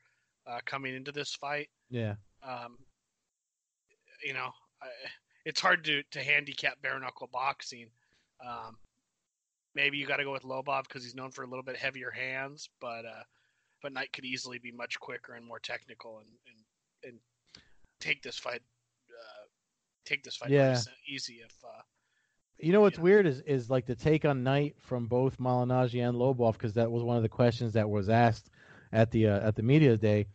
[0.48, 1.70] uh, coming into this fight.
[1.90, 2.16] Yeah.
[2.42, 2.78] Um,
[4.24, 4.88] you know, I,
[5.46, 7.90] it's hard to to handicap bare knuckle boxing.
[8.46, 8.78] Um,
[9.76, 12.12] maybe you got to go with Lobov because he's known for a little bit heavier
[12.12, 13.24] hands, but uh,
[13.82, 17.20] but Knight could easily be much quicker and more technical and and, and
[18.00, 18.62] take this fight
[19.10, 19.48] uh,
[20.06, 20.78] take this fight Yeah.
[21.08, 21.82] easy if uh,
[22.60, 26.18] You know what's weird is is like the take on Knight from both Malignaggi and
[26.18, 28.50] Lobov because that was one of the questions that was asked
[28.92, 30.28] at the uh, at the media day.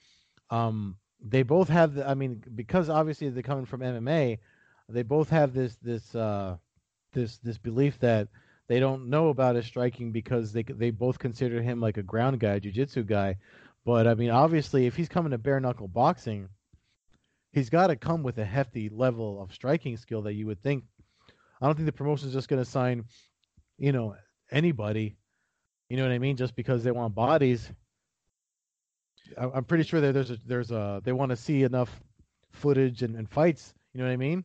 [0.51, 4.39] Um, they both have the, I mean because obviously they're coming from MMA,
[4.89, 6.57] they both have this this uh,
[7.13, 8.29] this this belief that
[8.69, 12.41] they don't know about his striking because they they both consider him like a ground
[12.41, 13.37] guy, jiu-jitsu guy.
[13.85, 16.49] But I mean obviously if he's coming to bare knuckle boxing,
[17.53, 20.85] he's got to come with a hefty level of striking skill that you would think
[21.61, 23.05] I don't think the promotion's just going to sign,
[23.79, 24.15] you know,
[24.51, 25.17] anybody.
[25.89, 26.37] You know what I mean?
[26.37, 27.71] Just because they want bodies.
[29.39, 31.91] I- I'm pretty sure that there's a there's a they want to see enough
[32.53, 33.73] footage and, and fights.
[33.95, 34.45] You know what I mean?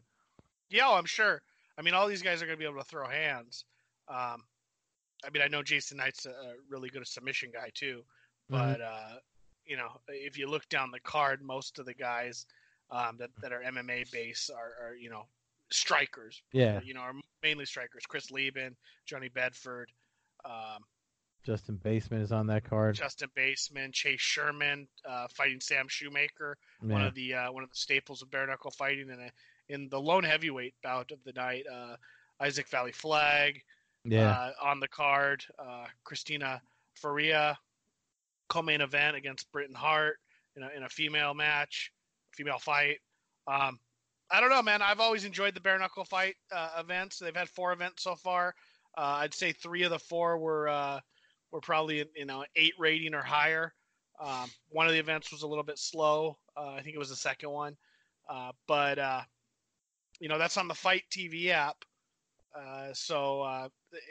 [0.69, 1.41] Yeah, oh, I'm sure.
[1.77, 3.65] I mean, all these guys are going to be able to throw hands.
[4.11, 4.43] Um,
[5.25, 6.31] I mean, I know Jason Knight's a,
[6.69, 8.03] really good submission guy too,
[8.51, 8.71] Mm-hmm.
[8.73, 9.15] but uh,
[9.65, 12.45] you know, if you look down the card, most of the guys
[12.89, 15.23] um, that that are MMA based are, are you know
[15.71, 16.41] strikers.
[16.51, 18.03] Yeah, You know, are mainly strikers.
[18.05, 19.89] Chris Leben, Johnny Bedford,
[20.43, 20.83] um,
[21.43, 22.95] Justin Baesman is on that card.
[22.95, 27.75] Justin Baesman, Chase Sherman, uh, fighting Sam Shewmaker, one of the uh, one of the
[27.75, 29.31] staples of bare knuckle fighting, and
[29.69, 31.95] in the lone heavyweight bout of the night, uh,
[32.41, 33.61] Isaac Vallie-Flagg
[34.03, 36.61] yeah, uh, on the card, uh, Christina
[37.01, 37.55] Ferea,
[38.49, 40.17] co-main event against Britain Hart
[40.55, 41.91] in a, in a female match,
[42.31, 42.97] female fight.
[43.47, 43.79] Um,
[44.31, 44.81] I don't know, man.
[44.81, 47.19] I've always enjoyed the bare knuckle fight uh, events.
[47.19, 48.55] They've had four events so far.
[48.97, 50.99] Uh, I'd say three of the four were uh,
[51.51, 53.73] were probably you know eight rating or higher.
[54.19, 56.37] Um, one of the events was a little bit slow.
[56.55, 57.75] Uh, I think it was the second one,
[58.29, 59.21] uh, but uh,
[60.19, 61.83] you know that's on the FITE TV app.
[62.55, 63.67] Uh, so uh,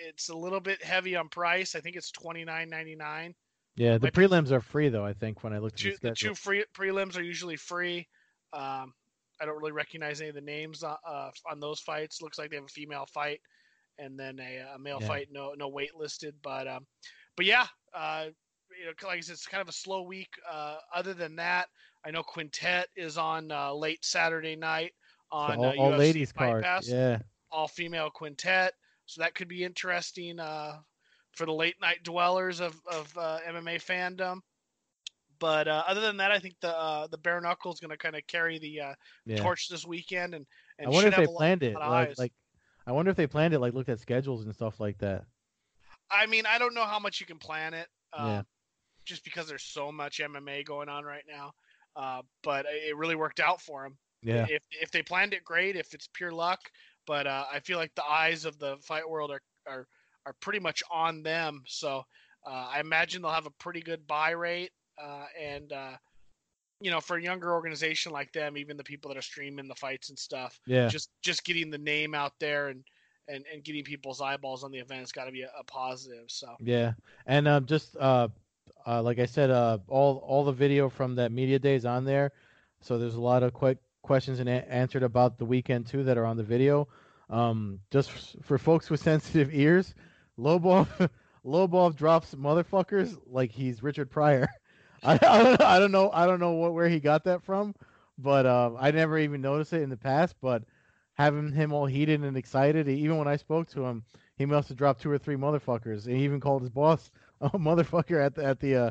[0.06, 1.74] it's a little bit heavy on price.
[1.74, 3.34] I think it's twenty nine ninety nine.
[3.76, 3.98] yeah.
[3.98, 5.04] The prelims are free though.
[5.04, 8.08] I think when I looked at Two, the the two free prelims are usually free.
[8.52, 8.94] Um,
[9.40, 10.96] I don't really recognize any of the names uh,
[11.50, 12.20] on those fights.
[12.20, 13.40] Looks like they have a female fight
[13.98, 15.06] and then a, a male Yeah.
[15.06, 15.28] fight.
[15.30, 16.86] No, no weight listed, but um,
[17.36, 18.26] but yeah, uh,
[18.78, 20.28] you know, like I said, it's kind of a slow week.
[20.50, 21.68] Uh, other than that,
[22.04, 24.92] I know Quintet is on uh, late Saturday night
[25.32, 26.62] on all, uh, all ladies card.
[26.64, 27.18] Pass Yeah,
[27.52, 28.74] all female quintet.
[29.06, 30.78] So that could be interesting uh,
[31.32, 34.40] for the late night dwellers of, of uh, MMA fandom.
[35.38, 37.96] But uh, other than that, I think the uh, the bare knuckle is going to
[37.96, 38.94] kind of carry the uh,
[39.24, 39.36] yeah.
[39.36, 40.46] torch this weekend, and,
[40.78, 42.32] and I wonder if they have a lot- planned it like like.
[42.86, 45.24] I wonder if they planned it like looked at schedules and stuff like that.
[46.10, 48.42] I mean, I don't know how much you can plan it, uh, Yeah.
[49.04, 51.52] just because there's so much MMA going on right now.
[51.96, 53.96] Uh, but it really worked out for them.
[54.22, 55.76] Yeah, If if they planned it, great.
[55.76, 56.60] If it's pure luck,
[57.06, 59.86] but uh, I feel like the eyes of the fight world are are
[60.26, 61.62] are pretty much on them.
[61.66, 62.04] So
[62.46, 64.70] uh, I imagine they'll have a pretty good buy rate,
[65.02, 65.96] uh, and uh,
[66.80, 69.74] you know, for a younger organization like them, even the people that are streaming the
[69.74, 70.88] fights and stuff, yeah.
[70.88, 72.84] just just getting the name out there and
[73.28, 76.24] and, and getting people's eyeballs on the event has got to be a, a positive.
[76.28, 76.92] So Yeah,
[77.26, 78.28] and um, just uh,
[78.86, 82.04] uh, like I said, uh, all all the video from that media day is on
[82.04, 82.32] there.
[82.80, 86.18] So there's a lot of quick questions and a- answered about the weekend too that
[86.18, 86.88] are on the video.
[87.28, 89.94] Um, just f- for folks with sensitive ears,
[90.38, 90.88] Lobov
[91.44, 94.48] Lobov drops motherfuckers like he's Richard Pryor.
[95.02, 97.74] I, I don't I don't know I don't know what where he got that from,
[98.18, 100.36] but um, I never even noticed it in the past.
[100.40, 100.64] But
[101.14, 104.04] having him all heated and excited, even when I spoke to him,
[104.36, 106.06] he must have dropped two or three motherfuckers.
[106.06, 108.90] He even called his boss a motherfucker at the at the uh,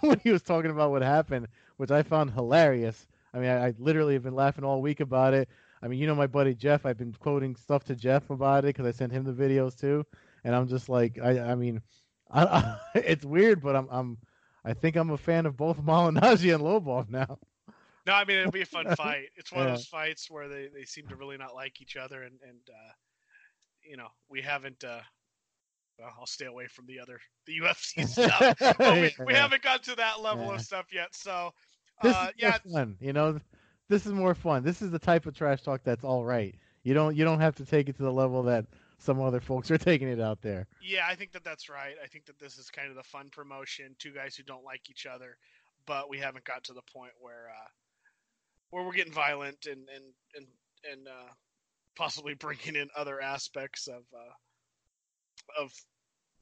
[0.00, 3.06] when he was talking about what happened, which I found hilarious.
[3.34, 5.48] I mean, I, I literally have been laughing all week about it.
[5.82, 6.86] I mean, you know my buddy Jeff.
[6.86, 10.06] I've been quoting stuff to Jeff about it because I sent him the videos too,
[10.44, 11.82] and I'm just like, I, I mean,
[12.30, 14.18] I, I, it's weird, but I'm, I'm,
[14.64, 17.38] I think I'm a fan of both Malignaggi and Lobov now.
[18.06, 19.28] no, I mean it'll be a fun fight.
[19.36, 19.68] It's one Yeah.
[19.68, 22.60] of those fights where they, they seem to really not like each other, and and
[22.70, 22.92] uh,
[23.82, 25.02] you know we haven't uh,
[25.98, 28.48] well, I'll stay away from the other the UFC stuff.
[28.82, 30.54] but we, we haven't got to that level Yeah.
[30.54, 31.14] of stuff yet.
[31.14, 31.52] So
[32.04, 33.40] This uh, is yeah, more fun, you know.
[33.88, 34.62] This is more fun.
[34.62, 36.54] This is the type of trash talk that's all right.
[36.82, 38.66] You don't you don't have to take it to the level that
[38.98, 40.66] some other folks are taking it out there.
[40.82, 41.94] Yeah, I think that that's right.
[42.02, 43.96] I think that this is kind of the fun promotion.
[43.98, 45.38] Two guys who don't like each other,
[45.86, 47.68] but we haven't got to the point where uh,
[48.70, 50.04] where we're getting violent and and
[50.36, 50.46] and
[50.92, 51.32] and uh,
[51.96, 55.72] possibly bringing in other aspects of uh, of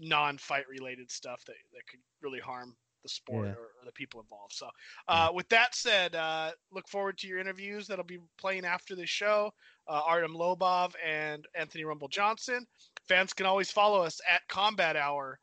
[0.00, 3.52] non-fight related stuff that that could really harm the sport Yeah.
[3.54, 4.52] or, or the people involved.
[4.52, 4.68] So,
[5.08, 9.06] uh, with that said, uh, look forward to your interviews that'll be playing after the
[9.06, 9.52] show.
[9.88, 12.66] Uh, Artem Lobov and Anthony Rumble Johnson.
[13.08, 15.40] Fans can always follow us at Combat Hour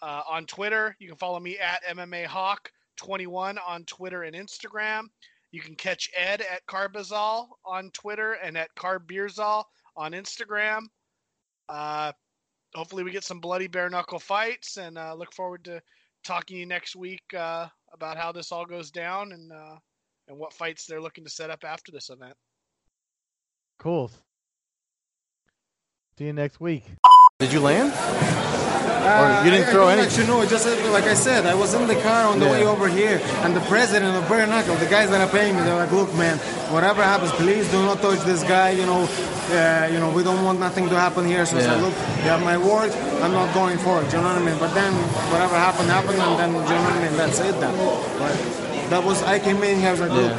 [0.00, 0.96] uh, on Twitter.
[0.98, 5.04] You can follow me at MMA Hawk 21 on Twitter and Instagram.
[5.50, 9.64] You can catch Ed at Carbazol on Twitter and at Carbeerzol
[9.96, 10.84] on Instagram.
[11.68, 12.12] Uh,
[12.74, 15.82] hopefully, we get some bloody bare knuckle fights, and uh, look forward to
[16.22, 19.76] talking to you next week uh, about how this all goes down and uh,
[20.28, 22.34] and what fights they're looking to set up after this event.
[23.78, 24.10] Cool.
[26.18, 26.84] See you next week.
[27.38, 27.92] Did you land?
[29.04, 30.02] Uh, you didn't I, throw I any?
[30.02, 30.46] don't actually know.
[30.46, 32.52] Just like I said, I was in the car on the Yeah.
[32.52, 35.62] way over here, and the president of Bare Knuckle, the guys that are paying me,
[35.62, 36.38] they're like, "Look, man,
[36.72, 38.70] whatever happens, please do not touch this guy.
[38.70, 41.80] You know, uh, you know, we don't want nothing to happen here." So I said,
[41.80, 41.94] "Look,
[42.24, 42.90] you have my word.
[43.22, 44.58] I'm not going for it." You know what I mean?
[44.58, 44.92] But then
[45.32, 47.16] whatever happened, happened, and then you know what I mean.
[47.16, 47.54] That's it.
[47.60, 47.72] Then.
[48.18, 48.34] But
[48.90, 49.88] that was I came in here.
[49.88, 50.32] I was like, "Look."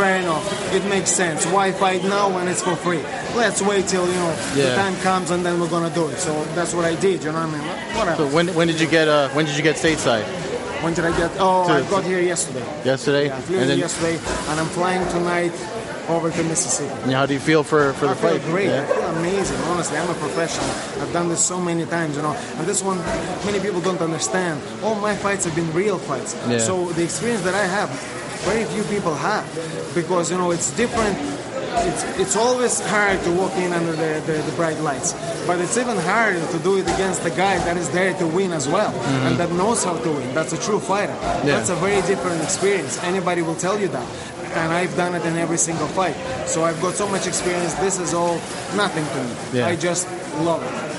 [0.00, 0.72] Fair enough.
[0.72, 1.44] It makes sense.
[1.46, 3.02] Why fight now when it's for free?
[3.34, 6.18] Let's wait till you know the time comes and then we're gonna do it.
[6.18, 7.24] So that's what I did.
[7.24, 7.96] You know what I mean?
[7.98, 8.16] Whatever.
[8.28, 10.24] So when when did you get uh when did you get stateside?
[10.82, 11.30] When did I get?
[11.38, 12.64] Oh, To- I got here yesterday.
[12.84, 13.26] Yesterday?
[13.26, 14.16] Yeah, I flew and then yesterday,
[14.48, 15.52] and I'm flying tonight
[16.08, 16.90] over to Mississippi.
[17.04, 18.42] and how do you feel for for I the feel fight?
[18.50, 18.70] great.
[18.70, 19.58] I feel amazing.
[19.70, 20.70] Honestly, I'm a professional.
[21.02, 22.32] I've done this so many times, you know.
[22.58, 22.98] And this one,
[23.44, 24.60] many people don't understand.
[24.82, 26.34] All my fights have been real fights.
[26.48, 26.58] Yeah.
[26.58, 27.90] So the experience that I have,
[28.48, 29.44] very few people have,
[29.94, 31.16] because you know it's different.
[31.72, 35.12] It's, it's always hard to walk in under the, the, the bright lights,
[35.46, 38.52] but it's even harder to do it against a guy that is there to win
[38.52, 38.92] as well
[39.26, 40.34] and that knows how to win.
[40.34, 41.12] That's a true fighter.
[41.12, 41.48] Mm-hmm.
[41.48, 41.56] Yeah.
[41.56, 43.02] That's a very different experience.
[43.04, 44.06] Anybody will tell you that.
[44.56, 46.16] And I've done it in every single fight.
[46.48, 47.74] So I've got so much experience.
[47.74, 48.34] This is all
[48.74, 49.58] nothing to me.
[49.60, 49.66] Yeah.
[49.68, 50.08] I just
[50.38, 50.90] love it.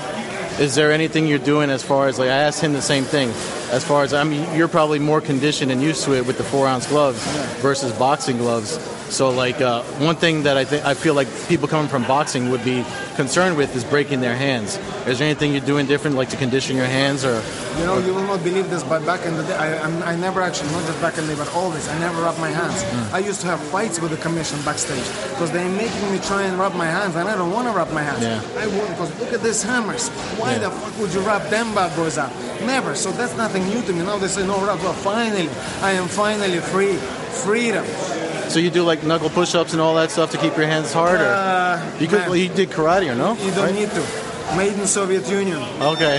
[0.60, 3.28] Is there anything you're doing as far as like I asked him the same thing?
[3.70, 6.44] As far as I mean, you're probably more conditioned and used to it with the
[6.44, 7.24] four ounce gloves
[7.60, 8.76] versus boxing gloves.
[9.12, 12.48] So like uh, one thing that I think I feel like people coming from boxing
[12.48, 12.82] would be
[13.14, 14.78] concerned with is breaking their hands.
[15.06, 17.42] Is there anything you're doing different, like to condition your hands or?
[17.78, 20.16] You know, you will not believe this, but back in the day, I, I'm, I
[20.16, 22.82] never actually, not just back in the day, but always, I never rub my hands.
[22.84, 23.12] Mm.
[23.12, 26.58] I used to have fights with the commission backstage because they're making me try and
[26.58, 28.22] rub my hands, and I don't want to rub my hands.
[28.22, 28.40] Yeah.
[28.62, 30.08] I won't because look at these hammers.
[30.40, 30.58] Why Yeah.
[30.60, 32.32] the fuck would you rub them bad boys up?
[32.64, 32.94] Never.
[32.94, 34.04] So that's nothing new to me.
[34.04, 34.78] Now they say no rub.
[34.80, 35.50] Well, finally,
[35.82, 36.96] I am finally free.
[37.44, 37.84] Freedom.
[38.52, 41.20] So you do like knuckle push-ups and all that stuff to keep your hands hard,
[41.20, 43.32] or Uh, you could well, you did karate or no?
[43.36, 43.74] you don't Right?
[43.74, 44.02] need to.
[44.56, 45.56] Made in Soviet Union.
[45.80, 46.18] Okay.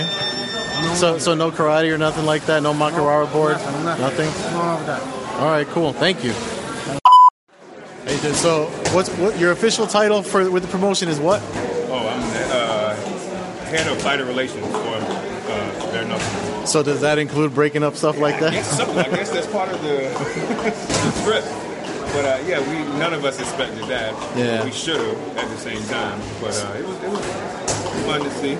[0.82, 2.60] No So so no karate or nothing like that.
[2.62, 3.52] No makiwara board.
[3.52, 4.26] Nothing, nothing.
[4.26, 4.30] Nothing.
[4.58, 5.02] None of that.
[5.40, 5.92] All right, cool.
[5.92, 6.32] Thank you.
[8.04, 11.40] Hey, dude, so what's what your official title for with the promotion is what?
[11.88, 12.96] Oh, I'm the uh,
[13.70, 16.66] head of fighter relations for uh, Bare Knuckle.
[16.66, 18.52] So does that include breaking up stuff like I that?
[18.54, 18.84] guess so.
[18.98, 21.48] I guess that's part of the, the script.
[22.14, 24.14] But uh, yeah, we none of us expected that.
[24.38, 24.64] Yeah.
[24.64, 26.20] We should have at the same time.
[26.40, 27.26] But uh, it was it was
[28.06, 28.52] fun to see.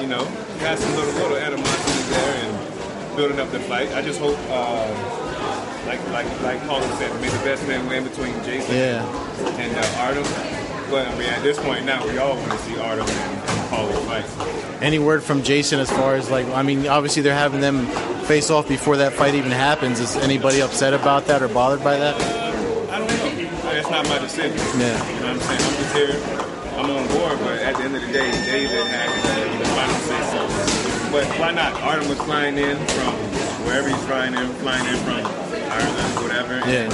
[0.00, 0.22] You know,
[0.54, 3.92] we had some little little animosity there and building up the fight.
[3.94, 4.38] I just hope.
[4.48, 5.16] Uh,
[5.86, 9.02] like, like, like Paulie said, may the best man win between Jason Yeah.
[9.58, 10.22] and uh, Artem.
[10.90, 13.70] But I mean, at this point now, we all want to see Artem and, and
[13.70, 14.82] Paulie fight.
[14.82, 17.86] Any word from Jason as far as like I mean, obviously they're having them
[18.26, 19.98] face off before that fight even happens.
[20.00, 22.39] Is anybody upset about that or bothered by that?
[23.80, 24.60] That's not my decision.
[24.78, 24.92] Yeah.
[25.08, 25.64] You know what I'm saying?
[25.64, 26.12] I'm just here.
[26.76, 29.08] I'm on board, but at the end of the day, David had
[29.56, 31.10] the final say so.
[31.10, 31.72] But why not?
[31.80, 33.14] Artem was flying in from
[33.64, 35.24] wherever he's flying in, flying in from
[35.72, 36.60] Ireland, whatever.
[36.68, 36.92] Yeah.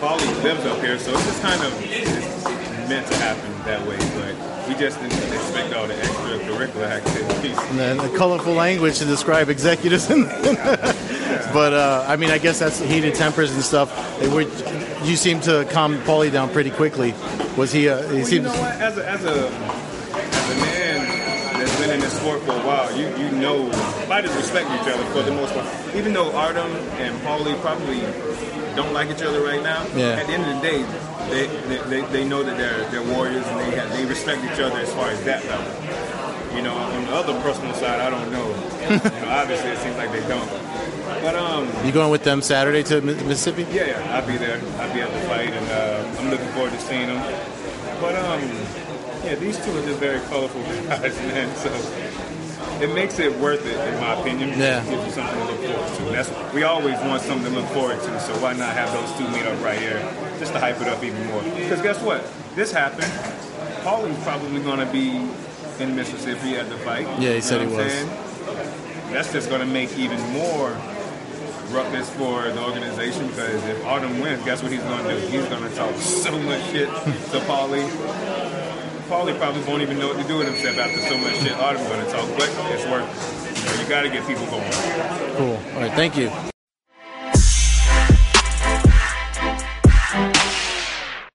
[0.00, 3.98] Paulie lives up here, so it's just kind of it's meant to happen that way.
[4.16, 7.58] But we just didn't expect all the extracurricular activities.
[7.58, 10.08] And then the colorful language to describe executives.
[11.56, 13.88] But uh, I mean, I guess that's heated tempers and stuff.
[14.30, 14.42] Were,
[15.08, 17.14] you seem to calm Paulie down pretty quickly.
[17.56, 17.88] Was he?
[17.88, 18.44] Uh, he Well, you seems.
[18.44, 18.72] know what?
[18.78, 22.94] As a, as a as a man that's been in this sport for a while,
[22.94, 23.72] you you know
[24.06, 25.66] fighters respect each other for the most part.
[25.96, 28.00] Even though Artem and Paulie probably
[28.76, 30.20] don't like each other right now, Yeah.
[30.20, 30.82] at the end of the day,
[31.32, 34.60] they they, they, they know that they're they're warriors and they have, they respect each
[34.60, 35.72] other as far as that level.
[36.54, 38.46] You know, on the other personal side, I don't know.
[38.92, 40.48] you know, obviously, it seems like they don't.
[41.22, 43.66] But um, You going with them Saturday to Mississippi?
[43.72, 44.60] yeah, yeah, I'll be there.
[44.78, 47.20] I'll be at the fight, and uh, I'm looking forward to seeing them.
[48.00, 48.40] But um,
[49.24, 51.54] yeah, these two are just very colorful guys, man.
[51.56, 51.70] So
[52.82, 54.50] it makes it worth it, in my opinion.
[54.58, 54.82] Yeah.
[54.84, 56.02] It gives you something to look forward to.
[56.12, 58.20] That's we always want something to look forward to.
[58.20, 59.98] So why not have those two meet up right here,
[60.38, 61.42] just to hype it up even more?
[61.42, 62.24] Because guess what?
[62.54, 63.10] This happened.
[63.82, 65.16] Paulie's probably going to be
[65.82, 67.06] in Mississippi at the fight.
[67.20, 67.92] Yeah, he said he was.
[67.92, 68.08] saying?
[69.12, 70.70] That's just going to make even more
[71.68, 75.26] ruckus for the organization because if Artem wins, guess what he's going to do?
[75.26, 77.88] He's going to talk so much shit to Paulie.
[79.08, 81.88] Paulie probably won't even know what to do with himself after so much shit Artem's
[81.88, 83.58] going to talk, but it's worth it.
[83.58, 84.70] You, know, you got to get people going.
[85.36, 85.56] Cool.
[85.74, 85.92] All right.
[85.92, 86.30] Thank you.